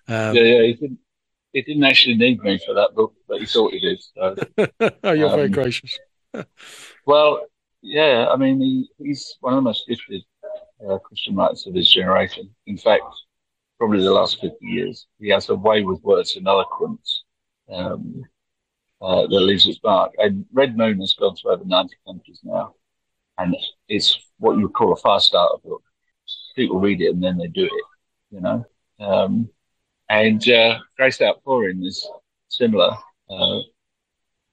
um, 0.07 0.37
yeah, 0.37 0.43
yeah, 0.43 0.63
he 0.63 0.97
he 1.55 1.63
didn't 1.63 1.85
actually 1.85 2.17
need 2.17 2.43
me 2.43 2.59
for 2.59 2.75
that 2.75 2.95
book, 2.95 3.15
but 3.29 3.41
he 3.41 3.47
thought 3.47 3.73
he 3.73 3.79
did. 3.79 4.03
So. 4.03 4.37
oh, 5.05 5.13
you're 5.13 5.31
um, 5.31 5.37
very 5.37 5.49
gracious. 5.49 5.97
well, 7.07 7.47
yeah, 7.81 8.27
I 8.29 8.37
mean, 8.37 8.61
he, 8.61 8.89
he's 8.99 9.37
one 9.41 9.55
of 9.55 9.59
the 9.59 9.63
most 9.63 9.87
gifted 9.89 10.23
uh, 10.87 10.99
Christian 10.99 11.37
writers 11.37 11.65
of 11.67 11.75
his 11.75 11.91
generation. 11.91 12.51
In 12.67 12.77
fact, 12.77 13.05
probably 13.79 14.03
the 14.03 14.11
last 14.11 14.41
50 14.41 14.57
years. 14.63 15.07
He 15.21 15.29
has 15.29 15.49
a 15.49 15.55
way 15.55 15.83
with 15.83 16.03
words 16.03 16.37
and 16.37 16.47
eloquence 16.49 17.23
um, 17.73 18.25
uh, 19.01 19.23
that 19.23 19.41
leaves 19.41 19.69
its 19.69 19.79
mark. 19.85 20.13
And 20.19 20.45
Red 20.53 20.77
Moon 20.77 20.99
has 20.99 21.15
gone 21.15 21.37
to 21.37 21.49
over 21.51 21.65
90 21.65 21.95
countries 22.05 22.41
now. 22.43 22.75
And 23.39 23.57
it's 23.89 24.19
what 24.39 24.57
you 24.57 24.63
would 24.63 24.75
call 24.75 24.93
a 24.93 24.97
fast 24.97 25.27
starter 25.27 25.59
book. 25.65 25.83
People 26.57 26.81
read 26.81 27.01
it 27.01 27.11
and 27.11 27.23
then 27.23 27.39
they 27.39 27.49
do 27.49 27.65
it, 27.65 27.85
you 28.31 28.41
know. 28.41 28.65
Um, 28.99 29.51
and 30.09 30.49
uh, 30.49 30.79
Grace 30.97 31.21
Outpouring 31.21 31.85
is 31.85 32.09
similar, 32.49 32.97
uh, 33.31 33.59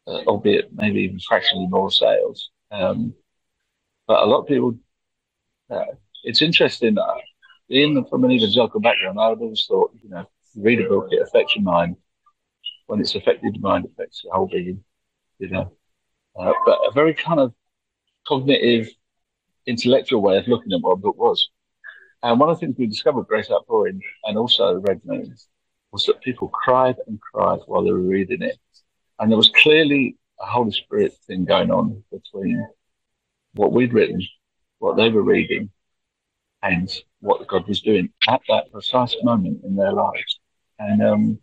uh 0.08 0.24
albeit 0.28 0.74
maybe 0.74 1.02
even 1.02 1.20
fractionally 1.20 1.68
more 1.68 1.92
sales. 1.92 2.50
Um, 2.72 3.14
but 4.08 4.24
a 4.24 4.26
lot 4.26 4.42
of 4.42 4.48
people, 4.48 4.76
uh, 5.70 5.86
it's 6.24 6.42
interesting 6.42 6.96
that 6.96 7.22
being 7.70 8.04
from 8.06 8.24
an 8.26 8.32
evangelical 8.32 8.80
background, 8.80 9.20
I 9.20 9.30
would 9.30 9.40
always 9.40 9.66
thought, 9.66 9.92
you 10.04 10.10
know, 10.10 10.26
you 10.54 10.64
read 10.64 10.82
a 10.82 10.90
book, 10.90 11.08
it 11.12 11.22
affects 11.22 11.56
your 11.56 11.64
mind. 11.64 11.96
When 12.88 13.00
it's 13.00 13.16
affected 13.16 13.56
your 13.56 13.62
mind, 13.62 13.86
it 13.86 13.92
affects 13.92 14.24
your 14.24 14.34
whole 14.34 14.48
being, 14.48 14.84
you 15.40 15.50
know. 15.50 15.72
Uh, 16.38 16.52
but 16.66 16.80
a 16.86 16.92
very 16.94 17.14
kind 17.14 17.40
of 17.40 17.54
cognitive, 18.28 18.90
intellectual 19.66 20.22
way 20.22 20.38
of 20.38 20.48
looking 20.48 20.74
at 20.74 20.82
what 20.82 20.92
a 20.92 20.98
book 20.98 21.18
was. 21.18 21.50
And 22.24 22.40
one 22.40 22.50
of 22.50 22.60
the 22.60 22.66
things 22.66 22.78
we 22.78 22.88
discovered, 22.88 23.28
Grace 23.28 23.50
Outpouring, 23.50 24.02
and 24.26 24.38
also 24.38 24.76
Red 24.76 25.02
Moon, 25.06 25.36
was 25.92 26.06
that 26.06 26.22
people 26.22 26.48
cried 26.50 26.96
and 27.08 27.20
cried 27.20 27.60
while 27.66 27.84
they 27.84 27.92
were 27.92 28.00
reading 28.00 28.42
it. 28.42 28.58
And 29.20 29.32
there 29.32 29.38
was 29.38 29.50
clearly 29.50 30.18
a 30.40 30.46
Holy 30.46 30.72
Spirit 30.72 31.14
thing 31.28 31.46
going 31.46 31.72
on 31.72 32.04
between 32.12 32.68
what 33.54 33.74
we'd 33.74 33.94
written, 33.94 34.22
what 34.80 34.98
they 34.98 35.10
were 35.10 35.24
reading, 35.24 35.70
and 36.64 36.90
what 37.20 37.48
God 37.48 37.68
was 37.68 37.82
doing 37.82 38.10
at 38.28 38.42
that 38.48 38.72
precise 38.72 39.16
moment 39.24 39.64
in 39.64 39.76
their 39.76 39.92
lives. 39.92 40.40
And 40.80 41.04
um, 41.04 41.40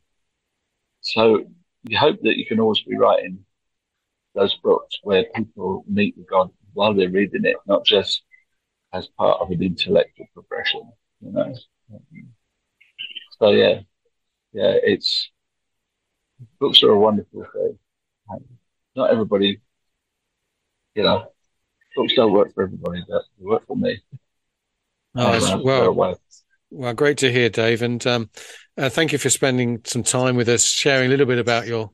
so 1.01 1.45
you 1.85 1.99
hope 1.99 2.21
that 2.23 2.37
you 2.37 2.47
can 2.47 2.61
always 2.61 2.81
be 2.83 2.97
writing 2.97 3.45
those 4.35 4.55
books 4.63 4.99
where 5.03 5.25
people 5.35 5.85
meet 5.89 6.17
with 6.17 6.29
God 6.29 6.51
while 6.73 6.95
they're 6.95 7.11
reading 7.11 7.45
it, 7.45 7.57
not 7.67 7.85
just 7.85 8.23
as 8.93 9.09
part 9.19 9.41
of 9.41 9.51
an 9.51 9.63
intellectual 9.63 10.27
progression, 10.35 10.91
you 11.21 11.33
know. 11.33 11.55
So 13.39 13.51
yeah, 13.51 13.81
yeah, 14.53 14.75
it's 14.83 15.31
books 16.61 16.83
are 16.83 16.91
a 16.91 16.99
wonderful 16.99 17.45
thing. 17.53 17.79
Not 18.97 19.11
everybody, 19.11 19.61
you 20.95 21.03
know, 21.03 21.31
books 21.97 22.15
don't 22.15 22.33
work 22.33 22.53
for 22.55 22.65
everybody, 22.65 23.05
but 23.09 23.23
they 23.39 23.45
work 23.45 23.67
for 23.67 23.77
me. 23.77 24.01
Oh, 25.15 25.63
well, 25.63 26.19
well, 26.71 26.95
great 26.95 27.19
to 27.19 27.33
hear, 27.33 27.49
Dave, 27.49 27.83
and 27.83 28.05
um, 28.07 28.31
uh, 28.77 28.89
thank 28.89 29.13
you 29.13 29.19
for 29.19 29.31
spending 29.31 29.81
some 29.85 30.03
time 30.03 30.37
with 30.37 30.49
us, 30.49 30.65
sharing 30.65 31.07
a 31.07 31.09
little 31.09 31.27
bit 31.27 31.39
about 31.39 31.67
your 31.67 31.91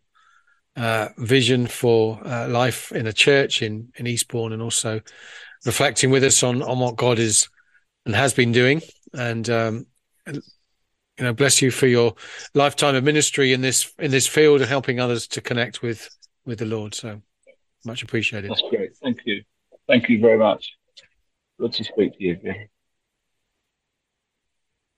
uh, 0.77 1.09
vision 1.19 1.67
for 1.67 2.21
uh, 2.27 2.49
life 2.49 2.91
in 2.91 3.07
a 3.07 3.13
church 3.13 3.63
in 3.63 3.93
in 3.97 4.07
Eastbourne, 4.07 4.53
and 4.53 4.61
also 4.61 5.01
reflecting 5.65 6.11
with 6.11 6.25
us 6.25 6.43
on 6.43 6.63
on 6.63 6.79
what 6.79 6.97
God 6.97 7.19
is 7.19 7.49
and 8.07 8.15
has 8.15 8.35
been 8.35 8.53
doing. 8.53 8.83
And 9.13 9.49
um, 9.49 9.87
you 10.27 10.43
know, 11.25 11.33
bless 11.33 11.63
you 11.63 11.71
for 11.71 11.87
your 11.87 12.15
lifetime 12.55 12.95
of 12.95 13.05
ministry 13.05 13.53
in 13.53 13.61
this 13.61 13.93
in 13.99 14.11
this 14.11 14.27
field 14.27 14.61
and 14.61 14.69
helping 14.69 15.01
others 15.01 15.27
to 15.29 15.41
connect 15.41 15.83
with 15.83 16.09
with 16.45 16.59
the 16.59 16.67
Lord. 16.67 16.95
So 16.95 17.21
much 17.85 18.03
appreciated. 18.03 18.51
That's 18.51 18.63
great. 18.71 18.97
Thank 18.97 19.21
you. 19.25 19.43
Thank 19.87 20.09
you 20.09 20.21
very 20.21 20.39
much. 20.39 20.73
Good 21.61 21.73
to 21.75 21.85
speak 21.85 22.19
to 22.19 22.25
you 22.25 22.33
again. 22.33 22.69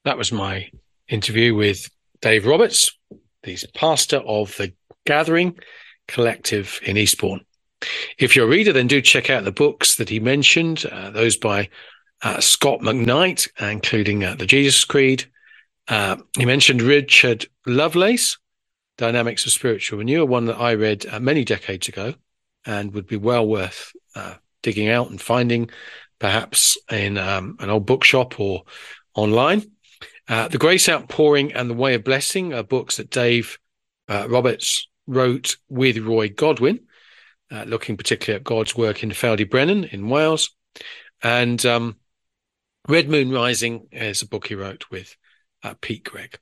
That 0.05 0.17
was 0.17 0.33
my 0.33 0.71
interview 1.09 1.55
with 1.55 1.89
Dave 2.21 2.47
Roberts, 2.47 2.97
the 3.43 3.59
pastor 3.75 4.19
of 4.19 4.57
the 4.57 4.73
Gathering 5.05 5.59
Collective 6.09 6.81
in 6.83 6.97
Eastbourne. 6.97 7.41
If 8.19 8.35
you're 8.35 8.47
a 8.47 8.51
reader, 8.51 8.73
then 8.73 8.87
do 8.87 9.01
check 9.01 9.31
out 9.31 9.45
the 9.45 9.53
books 9.53 9.97
that 9.97 10.09
he 10.09 10.21
mentioned, 10.21 10.85
uh, 10.87 11.11
those 11.11 11.37
by 11.37 11.69
uh, 12.23 12.41
Scot 12.41 12.81
McKnight, 12.81 13.49
including 13.61 14.25
uh, 14.25 14.35
the 14.35 14.47
Jesus 14.47 14.85
Creed. 14.85 15.27
Uh, 15.89 16.17
he 16.37 16.45
mentioned 16.45 16.83
Richard 16.83 17.47
Lovelace, 17.67 18.39
Dynamics 18.99 19.47
of 19.47 19.53
Spiritual 19.53 19.99
Renewal, 19.99 20.27
one 20.27 20.47
that 20.47 20.61
I 20.61 20.75
read 20.75 21.07
uh, 21.07 21.21
many 21.21 21.45
decades 21.45 21.89
ago 21.89 22.15
and 22.65 22.93
would 22.95 23.07
be 23.07 23.17
well 23.17 23.47
worth 23.47 23.93
uh, 24.15 24.35
digging 24.63 24.89
out 24.89 25.11
and 25.11 25.21
finding, 25.21 25.71
perhaps 26.19 26.79
in 26.91 27.19
um, 27.19 27.57
an 27.61 27.71
old 27.71 27.87
bookshop 27.87 28.41
or 28.41 28.65
online. 29.15 29.63
the 30.27 30.57
Grace 30.59 30.89
Outpouring 30.89 31.53
and 31.53 31.71
The 31.71 31.75
Way 31.75 31.95
of 31.95 32.05
Blessing 32.05 32.55
are 32.55 32.63
books 32.63 32.97
that 32.97 33.11
Dave 33.11 33.59
Roberts 34.09 34.89
wrote 35.07 35.57
with 35.69 35.99
Roy 35.99 36.29
Godwin, 36.29 36.81
uh, 37.51 37.65
looking 37.65 37.97
particularly 37.97 38.37
at 38.39 38.45
God's 38.45 38.77
work 38.77 39.03
in 39.03 39.11
Ffald-y-Brenin 39.11 39.93
in 39.93 40.09
Wales. 40.09 40.51
And 41.23 41.65
um, 41.65 41.97
Red 42.89 43.09
Moon 43.09 43.31
Rising 43.31 43.89
is 43.93 44.23
a 44.23 44.29
book 44.29 44.47
he 44.47 44.55
wrote 44.55 44.85
with 44.91 45.17
uh, 45.63 45.75
Pete 45.81 46.05
Greig. 46.05 46.39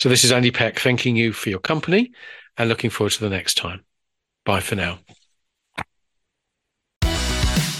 So 0.00 0.08
this 0.08 0.24
is 0.24 0.32
Andy 0.32 0.50
Peck 0.50 0.78
thanking 0.78 1.16
you 1.16 1.32
for 1.32 1.50
your 1.50 1.58
company 1.58 2.12
and 2.56 2.68
looking 2.68 2.90
forward 2.90 3.12
to 3.12 3.20
the 3.20 3.30
next 3.30 3.54
time. 3.54 3.84
Bye 4.44 4.60
for 4.60 4.74
now. 4.74 4.98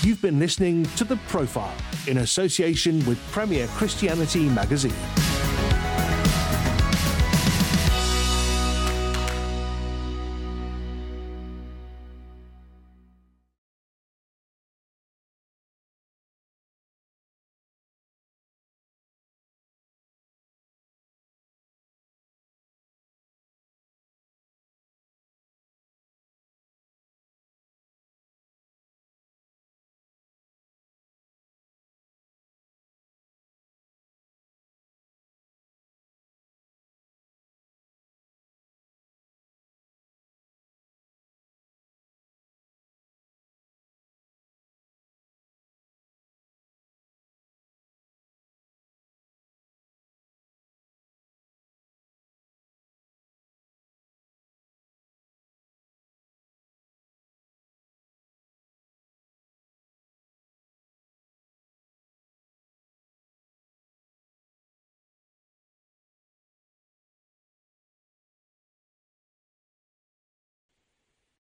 You've 0.02 0.20
been 0.20 0.38
listening 0.38 0.84
to 0.96 1.04
The 1.04 1.16
Profile 1.28 1.74
in 2.06 2.18
association 2.18 3.04
with 3.06 3.18
Premier 3.32 3.66
Christianity 3.68 4.50
Magazine. 4.50 4.92